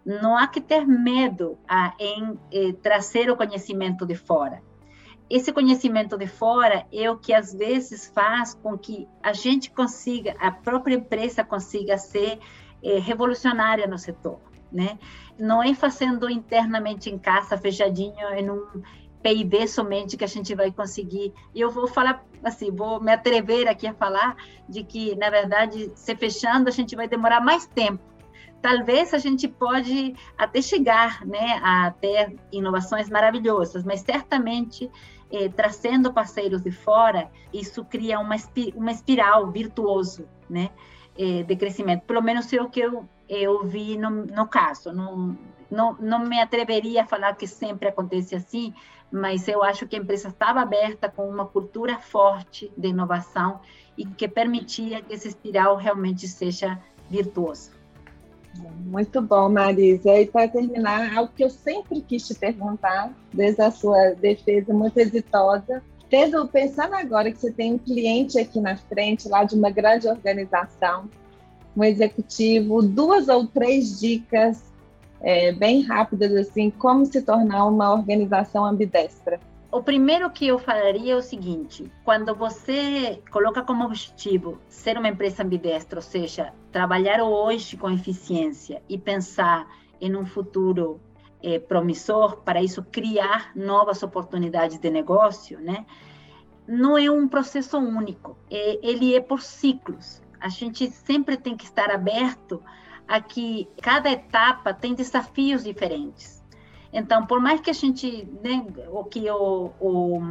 não 0.04 0.36
há 0.36 0.46
que 0.46 0.60
ter 0.60 0.86
medo 0.86 1.56
a, 1.66 1.94
em 1.98 2.38
eh, 2.52 2.74
trazer 2.82 3.30
o 3.30 3.36
conhecimento 3.36 4.04
de 4.04 4.14
fora. 4.14 4.60
Esse 5.28 5.52
conhecimento 5.52 6.18
de 6.18 6.26
fora 6.26 6.86
é 6.92 7.10
o 7.10 7.16
que 7.16 7.32
às 7.32 7.52
vezes 7.54 8.06
faz 8.14 8.54
com 8.54 8.76
que 8.76 9.08
a 9.22 9.32
gente 9.32 9.70
consiga, 9.70 10.34
a 10.38 10.50
própria 10.50 10.94
empresa 10.94 11.42
consiga 11.42 11.96
ser 11.96 12.38
eh, 12.82 12.98
revolucionária 12.98 13.86
no 13.86 13.98
setor, 13.98 14.38
né? 14.70 14.98
Não 15.38 15.62
é 15.62 15.74
fazendo 15.74 16.28
internamente 16.28 17.08
em 17.08 17.18
casa, 17.18 17.56
fechadinho, 17.56 18.28
em 18.36 18.50
um 18.50 18.82
PIB 19.22 19.66
somente 19.66 20.18
que 20.18 20.24
a 20.24 20.28
gente 20.28 20.54
vai 20.54 20.70
conseguir. 20.70 21.32
E 21.54 21.60
eu 21.60 21.70
vou 21.70 21.88
falar 21.88 22.22
assim, 22.44 22.70
vou 22.70 23.00
me 23.00 23.10
atrever 23.10 23.66
aqui 23.66 23.86
a 23.86 23.94
falar 23.94 24.36
de 24.68 24.84
que, 24.84 25.16
na 25.16 25.30
verdade, 25.30 25.90
se 25.94 26.14
fechando, 26.14 26.68
a 26.68 26.72
gente 26.72 26.94
vai 26.94 27.08
demorar 27.08 27.40
mais 27.40 27.66
tempo. 27.66 28.13
Talvez 28.64 29.12
a 29.12 29.18
gente 29.18 29.46
pode 29.46 30.14
até 30.38 30.62
chegar 30.62 31.22
né, 31.26 31.60
a 31.62 31.90
ter 31.90 32.34
inovações 32.50 33.10
maravilhosas, 33.10 33.84
mas 33.84 34.00
certamente 34.00 34.90
eh, 35.30 35.50
trazendo 35.50 36.10
parceiros 36.14 36.62
de 36.62 36.70
fora, 36.70 37.30
isso 37.52 37.84
cria 37.84 38.18
uma, 38.18 38.36
uma 38.74 38.90
espiral 38.90 39.50
virtuoso 39.50 40.26
né, 40.48 40.70
eh, 41.14 41.42
de 41.42 41.54
crescimento. 41.56 42.04
Pelo 42.06 42.22
menos 42.22 42.50
é 42.54 42.62
o 42.62 42.70
que 42.70 42.80
eu, 42.80 43.06
eu 43.28 43.66
vi 43.66 43.98
no, 43.98 44.08
no 44.08 44.48
caso. 44.48 44.94
Não, 44.94 45.36
não, 45.70 45.94
não 46.00 46.20
me 46.20 46.40
atreveria 46.40 47.02
a 47.02 47.06
falar 47.06 47.34
que 47.34 47.46
sempre 47.46 47.88
acontece 47.88 48.34
assim, 48.34 48.72
mas 49.12 49.46
eu 49.46 49.62
acho 49.62 49.86
que 49.86 49.94
a 49.94 49.98
empresa 49.98 50.28
estava 50.28 50.62
aberta 50.62 51.10
com 51.10 51.28
uma 51.28 51.44
cultura 51.44 51.98
forte 51.98 52.72
de 52.78 52.88
inovação 52.88 53.60
e 53.94 54.06
que 54.06 54.26
permitia 54.26 55.02
que 55.02 55.12
esse 55.12 55.28
espiral 55.28 55.76
realmente 55.76 56.26
seja 56.26 56.80
virtuoso. 57.10 57.73
Muito 58.84 59.20
bom, 59.20 59.48
Marisa. 59.48 60.20
E 60.20 60.26
para 60.26 60.48
terminar, 60.48 61.16
algo 61.16 61.32
que 61.34 61.42
eu 61.42 61.50
sempre 61.50 62.00
quis 62.00 62.26
te 62.26 62.34
perguntar, 62.34 63.12
desde 63.32 63.62
a 63.62 63.70
sua 63.70 64.10
defesa 64.10 64.72
muito 64.72 64.98
exitosa, 64.98 65.82
tendo, 66.08 66.46
pensando 66.46 66.94
agora 66.94 67.32
que 67.32 67.38
você 67.38 67.50
tem 67.50 67.74
um 67.74 67.78
cliente 67.78 68.38
aqui 68.38 68.60
na 68.60 68.76
frente, 68.76 69.28
lá 69.28 69.42
de 69.42 69.56
uma 69.56 69.70
grande 69.70 70.06
organização, 70.06 71.08
um 71.76 71.82
executivo, 71.82 72.82
duas 72.82 73.26
ou 73.28 73.46
três 73.46 73.98
dicas 73.98 74.62
é, 75.20 75.50
bem 75.52 75.82
rápidas, 75.82 76.32
assim, 76.34 76.70
como 76.70 77.04
se 77.04 77.20
tornar 77.22 77.66
uma 77.66 77.92
organização 77.92 78.64
ambidestra? 78.64 79.40
O 79.74 79.82
primeiro 79.82 80.30
que 80.30 80.46
eu 80.46 80.56
falaria 80.56 81.14
é 81.14 81.16
o 81.16 81.20
seguinte: 81.20 81.90
quando 82.04 82.32
você 82.32 83.20
coloca 83.28 83.60
como 83.60 83.84
objetivo 83.84 84.60
ser 84.68 84.96
uma 84.96 85.08
empresa 85.08 85.42
ambidestra, 85.42 85.98
ou 85.98 86.02
seja, 86.02 86.54
trabalhar 86.70 87.20
hoje 87.24 87.76
com 87.76 87.90
eficiência 87.90 88.80
e 88.88 88.96
pensar 88.96 89.66
em 90.00 90.14
um 90.14 90.24
futuro 90.24 91.00
é, 91.42 91.58
promissor, 91.58 92.36
para 92.42 92.62
isso 92.62 92.84
criar 92.84 93.50
novas 93.56 94.00
oportunidades 94.04 94.78
de 94.78 94.88
negócio, 94.90 95.58
né? 95.58 95.84
Não 96.68 96.96
é 96.96 97.10
um 97.10 97.26
processo 97.26 97.76
único, 97.76 98.38
é, 98.48 98.78
ele 98.80 99.12
é 99.16 99.20
por 99.20 99.42
ciclos. 99.42 100.22
A 100.38 100.48
gente 100.48 100.88
sempre 100.88 101.36
tem 101.36 101.56
que 101.56 101.64
estar 101.64 101.90
aberto 101.90 102.62
a 103.08 103.20
que 103.20 103.68
cada 103.82 104.08
etapa 104.08 104.72
tem 104.72 104.94
desafios 104.94 105.64
diferentes. 105.64 106.43
Então, 106.94 107.26
por 107.26 107.40
mais 107.40 107.60
que 107.60 107.70
a 107.70 107.74
gente, 107.74 108.24
né, 108.40 108.64
o 108.88 109.02
que 109.02 109.28
o, 109.28 109.72
o, 109.80 110.22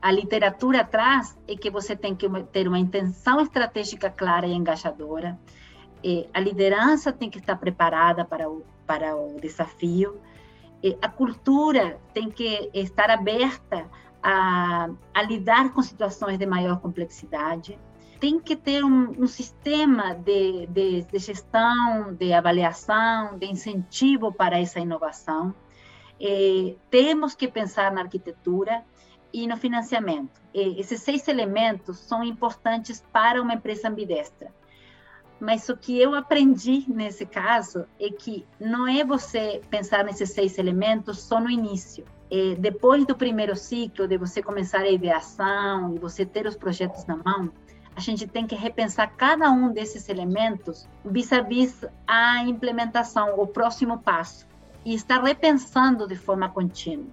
a 0.00 0.10
literatura 0.10 0.82
traz 0.82 1.36
é 1.46 1.54
que 1.54 1.70
você 1.70 1.94
tem 1.94 2.14
que 2.14 2.26
ter 2.44 2.66
uma 2.66 2.78
intenção 2.78 3.38
estratégica 3.42 4.08
clara 4.08 4.46
e 4.46 4.54
engajadora, 4.54 5.38
e 6.02 6.26
a 6.32 6.40
liderança 6.40 7.12
tem 7.12 7.28
que 7.28 7.38
estar 7.38 7.56
preparada 7.56 8.24
para 8.24 8.48
o, 8.48 8.64
para 8.86 9.14
o 9.14 9.38
desafio, 9.38 10.18
e 10.82 10.96
a 11.02 11.10
cultura 11.10 12.00
tem 12.14 12.30
que 12.30 12.70
estar 12.72 13.10
aberta 13.10 13.84
a, 14.22 14.88
a 15.12 15.22
lidar 15.22 15.74
com 15.74 15.82
situações 15.82 16.38
de 16.38 16.46
maior 16.46 16.80
complexidade, 16.80 17.78
tem 18.24 18.40
que 18.40 18.56
ter 18.56 18.82
um, 18.82 19.10
um 19.22 19.26
sistema 19.26 20.14
de, 20.14 20.66
de, 20.68 21.02
de, 21.02 21.18
gestão, 21.18 22.14
de 22.14 22.32
avaliação, 22.32 23.36
de 23.36 23.44
incentivo 23.44 24.32
para 24.32 24.58
essa 24.58 24.80
inovação. 24.80 25.54
Eh, 26.18 26.74
temos 26.88 27.34
que 27.34 27.46
pensar 27.46 27.92
na 27.92 28.00
arquitetura 28.00 28.82
e 29.30 29.46
no 29.46 29.58
financiamento. 29.58 30.40
Eh, 30.54 30.80
esses 30.80 31.02
seis 31.02 31.28
elementos 31.28 31.98
são 31.98 32.24
importantes 32.24 33.04
para 33.12 33.42
uma 33.42 33.52
empresa 33.52 33.88
ambidestra. 33.90 34.50
Mas 35.38 35.68
o 35.68 35.76
que 35.76 36.00
eu 36.00 36.14
aprendi 36.14 36.86
nesse 36.88 37.26
caso 37.26 37.84
é 38.00 38.08
que 38.08 38.46
não 38.58 38.88
é 38.88 39.04
você 39.04 39.60
pensar 39.68 40.02
nesses 40.02 40.30
seis 40.30 40.56
elementos 40.56 41.18
só 41.18 41.38
no 41.38 41.50
início. 41.50 42.06
É, 42.30 42.54
depois 42.54 43.04
do 43.06 43.14
primeiro 43.14 43.54
ciclo, 43.54 44.08
de 44.08 44.16
você 44.16 44.42
começar 44.42 44.80
a 44.80 44.90
ideação 44.90 45.94
e 45.94 45.98
você 45.98 46.24
ter 46.24 46.46
os 46.46 46.56
projetos 46.56 47.04
na 47.04 47.16
mão, 47.16 47.52
a 47.96 48.00
gente 48.00 48.26
tem 48.26 48.46
que 48.46 48.54
repensar 48.54 49.14
cada 49.16 49.50
um 49.50 49.72
desses 49.72 50.08
elementos 50.08 50.88
vis-à-vis 51.04 51.80
-vis 51.80 51.90
a 52.06 52.42
implementação, 52.44 53.38
o 53.38 53.46
próximo 53.46 53.98
passo, 53.98 54.46
e 54.84 54.94
estar 54.94 55.22
repensando 55.22 56.06
de 56.06 56.16
forma 56.16 56.48
contínua. 56.48 57.06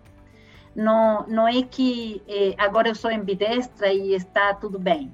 Não, 0.75 1.25
não 1.27 1.47
é 1.47 1.61
que 1.61 2.21
eh, 2.27 2.55
agora 2.57 2.87
eu 2.87 2.95
sou 2.95 3.11
ambidestra 3.11 3.93
e 3.93 4.13
está 4.13 4.53
tudo 4.53 4.79
bem. 4.79 5.13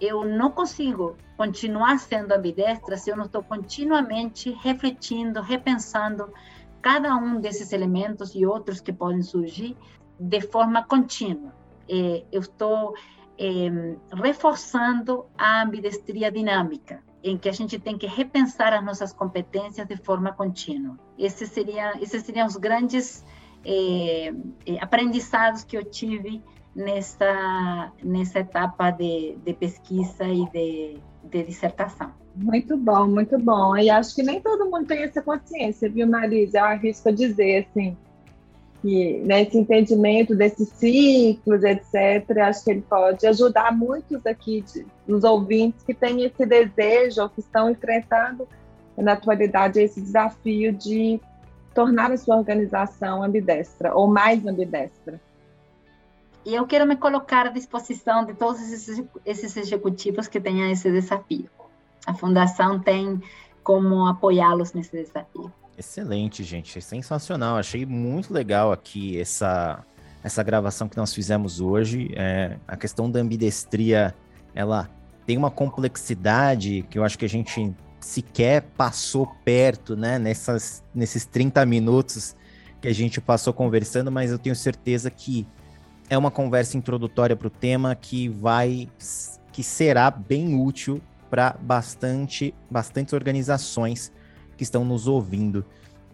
Eu 0.00 0.24
não 0.24 0.50
consigo 0.50 1.16
continuar 1.36 1.98
sendo 1.98 2.32
ambidestra 2.32 2.96
se 2.96 3.10
eu 3.10 3.16
não 3.16 3.26
estou 3.26 3.42
continuamente 3.42 4.50
refletindo, 4.62 5.40
repensando 5.40 6.32
cada 6.80 7.14
um 7.16 7.40
desses 7.40 7.72
elementos 7.72 8.34
e 8.34 8.46
outros 8.46 8.80
que 8.80 8.92
podem 8.92 9.22
surgir 9.22 9.76
de 10.18 10.40
forma 10.40 10.84
contínua. 10.84 11.52
Eh, 11.88 12.24
eu 12.32 12.40
estou 12.40 12.94
eh, 13.38 13.96
reforçando 14.12 15.26
a 15.36 15.62
ambidestria 15.62 16.30
dinâmica, 16.30 17.02
em 17.22 17.38
que 17.38 17.48
a 17.48 17.52
gente 17.52 17.78
tem 17.78 17.96
que 17.96 18.06
repensar 18.06 18.72
as 18.72 18.84
nossas 18.84 19.12
competências 19.12 19.86
de 19.86 19.96
forma 19.96 20.32
contínua. 20.32 20.98
Esses 21.18 21.50
seriam, 21.50 21.92
esses 22.00 22.22
seriam 22.22 22.46
os 22.46 22.56
grandes 22.56 23.24
eh, 23.64 24.32
aprendizados 24.80 25.64
que 25.64 25.76
eu 25.76 25.84
tive 25.84 26.42
nessa, 26.74 27.92
nessa 28.02 28.40
etapa 28.40 28.90
de, 28.90 29.36
de 29.44 29.54
pesquisa 29.54 30.24
e 30.24 30.48
de, 30.50 30.98
de 31.24 31.42
dissertação. 31.44 32.12
Muito 32.34 32.76
bom, 32.76 33.06
muito 33.06 33.38
bom. 33.38 33.76
E 33.76 33.90
acho 33.90 34.14
que 34.14 34.22
nem 34.22 34.40
todo 34.40 34.70
mundo 34.70 34.86
tem 34.86 35.02
essa 35.02 35.20
consciência, 35.20 35.90
viu, 35.90 36.06
Marisa? 36.08 36.58
Eu 36.58 36.64
arrisco 36.64 37.12
dizer, 37.12 37.66
assim, 37.68 37.96
que 38.82 39.22
nesse 39.24 39.54
né, 39.56 39.60
entendimento 39.62 40.34
desses 40.34 40.68
ciclos, 40.70 41.62
etc., 41.62 42.38
acho 42.38 42.64
que 42.64 42.70
ele 42.72 42.82
pode 42.82 43.24
ajudar 43.24 43.70
muitos 43.70 44.26
aqui 44.26 44.62
de, 44.62 44.84
ouvintes 45.24 45.84
que 45.84 45.94
têm 45.94 46.24
esse 46.24 46.44
desejo 46.44 47.22
ou 47.22 47.28
que 47.28 47.38
estão 47.38 47.70
enfrentando 47.70 48.46
na 48.96 49.12
atualidade 49.12 49.80
esse 49.80 50.00
desafio 50.00 50.72
de 50.72 51.20
tornar 51.72 52.10
a 52.10 52.16
sua 52.16 52.36
organização 52.36 53.22
ambidestra 53.22 53.94
ou 53.94 54.08
mais 54.08 54.44
ambidestra. 54.44 55.20
E 56.44 56.52
eu 56.52 56.66
quero 56.66 56.84
me 56.84 56.96
colocar 56.96 57.46
à 57.46 57.50
disposição 57.50 58.26
de 58.26 58.34
todos 58.34 58.60
esses 59.24 59.56
executivos 59.56 60.26
que 60.26 60.40
tenham 60.40 60.68
esse 60.68 60.90
desafio. 60.90 61.48
A 62.04 62.12
fundação 62.12 62.80
tem 62.80 63.22
como 63.62 64.08
apoiá-los 64.08 64.72
nesse 64.72 64.90
desafio. 64.90 65.52
Excelente, 65.82 66.44
gente. 66.44 66.78
É 66.78 66.80
sensacional. 66.80 67.56
Achei 67.56 67.84
muito 67.84 68.32
legal 68.32 68.70
aqui 68.70 69.20
essa, 69.20 69.84
essa 70.22 70.40
gravação 70.40 70.88
que 70.88 70.96
nós 70.96 71.12
fizemos 71.12 71.60
hoje. 71.60 72.08
É, 72.14 72.56
a 72.68 72.76
questão 72.76 73.10
da 73.10 73.18
ambidestria, 73.18 74.14
ela 74.54 74.88
tem 75.26 75.36
uma 75.36 75.50
complexidade 75.50 76.86
que 76.88 76.96
eu 76.96 77.02
acho 77.02 77.18
que 77.18 77.24
a 77.24 77.28
gente 77.28 77.74
sequer 77.98 78.62
passou 78.76 79.26
perto, 79.44 79.96
né? 79.96 80.20
Nessas, 80.20 80.84
nesses 80.94 81.26
30 81.26 81.66
minutos 81.66 82.36
que 82.80 82.86
a 82.86 82.94
gente 82.94 83.20
passou 83.20 83.52
conversando, 83.52 84.10
mas 84.12 84.30
eu 84.30 84.38
tenho 84.38 84.54
certeza 84.54 85.10
que 85.10 85.44
é 86.08 86.16
uma 86.16 86.30
conversa 86.30 86.76
introdutória 86.76 87.34
para 87.34 87.48
o 87.48 87.50
tema 87.50 87.96
que 87.96 88.28
vai, 88.28 88.88
que 89.52 89.64
será 89.64 90.12
bem 90.12 90.54
útil 90.54 91.02
para 91.28 91.56
bastante, 91.60 92.54
bastantes 92.70 93.12
organizações 93.12 94.12
que 94.62 94.64
estão 94.64 94.84
nos 94.84 95.08
ouvindo. 95.08 95.64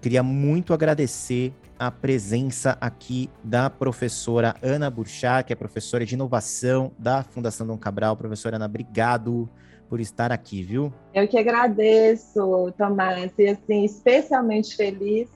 Queria 0.01 0.23
muito 0.23 0.73
agradecer 0.73 1.53
a 1.79 1.91
presença 1.91 2.79
aqui 2.81 3.29
da 3.45 3.69
professora 3.69 4.57
Ana 4.63 4.89
Burchá, 4.89 5.43
que 5.43 5.53
é 5.53 5.57
professora 5.57 6.07
de 6.07 6.15
inovação 6.15 6.93
da 6.99 7.23
Fundação 7.23 7.67
Dom 7.67 7.77
Cabral. 7.77 8.17
Professora 8.17 8.57
Ana, 8.57 8.65
obrigado 8.65 9.51
por 9.87 10.01
estar 10.01 10.33
aqui, 10.33 10.63
viu? 10.63 10.91
Eu 11.13 11.29
que 11.29 11.37
agradeço, 11.37 12.73
Tomás, 12.79 13.33
e 13.39 13.49
assim, 13.49 13.85
especialmente 13.85 14.75
feliz 14.75 15.29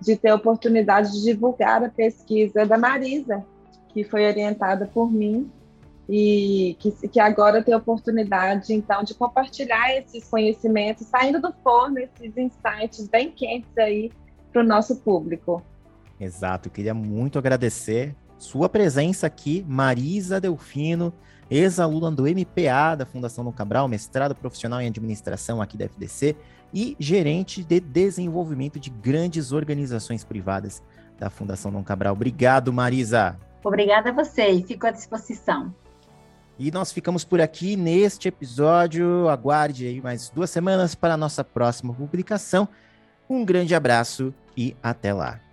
de 0.00 0.16
ter 0.16 0.30
a 0.30 0.34
oportunidade 0.34 1.12
de 1.12 1.22
divulgar 1.22 1.84
a 1.84 1.88
pesquisa 1.88 2.66
da 2.66 2.76
Marisa, 2.76 3.44
que 3.90 4.02
foi 4.02 4.26
orientada 4.26 4.90
por 4.92 5.10
mim 5.10 5.48
e 6.08 6.76
que, 6.78 7.08
que 7.08 7.18
agora 7.18 7.62
tem 7.62 7.74
a 7.74 7.78
oportunidade, 7.78 8.72
então, 8.72 9.02
de 9.02 9.14
compartilhar 9.14 9.96
esses 9.96 10.28
conhecimentos, 10.28 11.06
saindo 11.08 11.40
do 11.40 11.52
forno, 11.64 11.98
esses 11.98 12.36
insights 12.36 13.08
bem 13.08 13.30
quentes 13.30 13.76
aí 13.76 14.12
para 14.52 14.62
o 14.62 14.64
nosso 14.64 14.96
público. 14.96 15.62
Exato, 16.18 16.68
eu 16.68 16.72
queria 16.72 16.94
muito 16.94 17.38
agradecer 17.38 18.14
sua 18.38 18.68
presença 18.68 19.26
aqui, 19.26 19.64
Marisa 19.66 20.40
Delfino, 20.40 21.12
ex-aluna 21.50 22.10
do 22.10 22.24
MPA 22.24 22.94
da 22.96 23.06
Fundação 23.06 23.44
Dom 23.44 23.52
Cabral, 23.52 23.88
mestrado 23.88 24.34
profissional 24.34 24.80
em 24.80 24.86
administração 24.86 25.60
aqui 25.60 25.76
da 25.76 25.86
FDC 25.86 26.36
e 26.72 26.96
gerente 26.98 27.62
de 27.62 27.80
desenvolvimento 27.80 28.78
de 28.78 28.90
grandes 28.90 29.52
organizações 29.52 30.24
privadas 30.24 30.82
da 31.18 31.30
Fundação 31.30 31.72
Dom 31.72 31.82
Cabral. 31.82 32.14
Obrigado, 32.14 32.72
Marisa. 32.72 33.38
Obrigada 33.64 34.10
a 34.10 34.12
você 34.12 34.48
e 34.50 34.62
fico 34.62 34.86
à 34.86 34.90
disposição. 34.90 35.74
E 36.58 36.70
nós 36.70 36.90
ficamos 36.92 37.24
por 37.24 37.40
aqui 37.40 37.76
neste 37.76 38.28
episódio. 38.28 39.28
Aguarde 39.28 39.86
aí 39.86 40.00
mais 40.00 40.30
duas 40.30 40.50
semanas 40.50 40.94
para 40.94 41.14
a 41.14 41.16
nossa 41.16 41.44
próxima 41.44 41.92
publicação. 41.92 42.68
Um 43.28 43.44
grande 43.44 43.74
abraço 43.74 44.32
e 44.56 44.74
até 44.82 45.12
lá. 45.12 45.45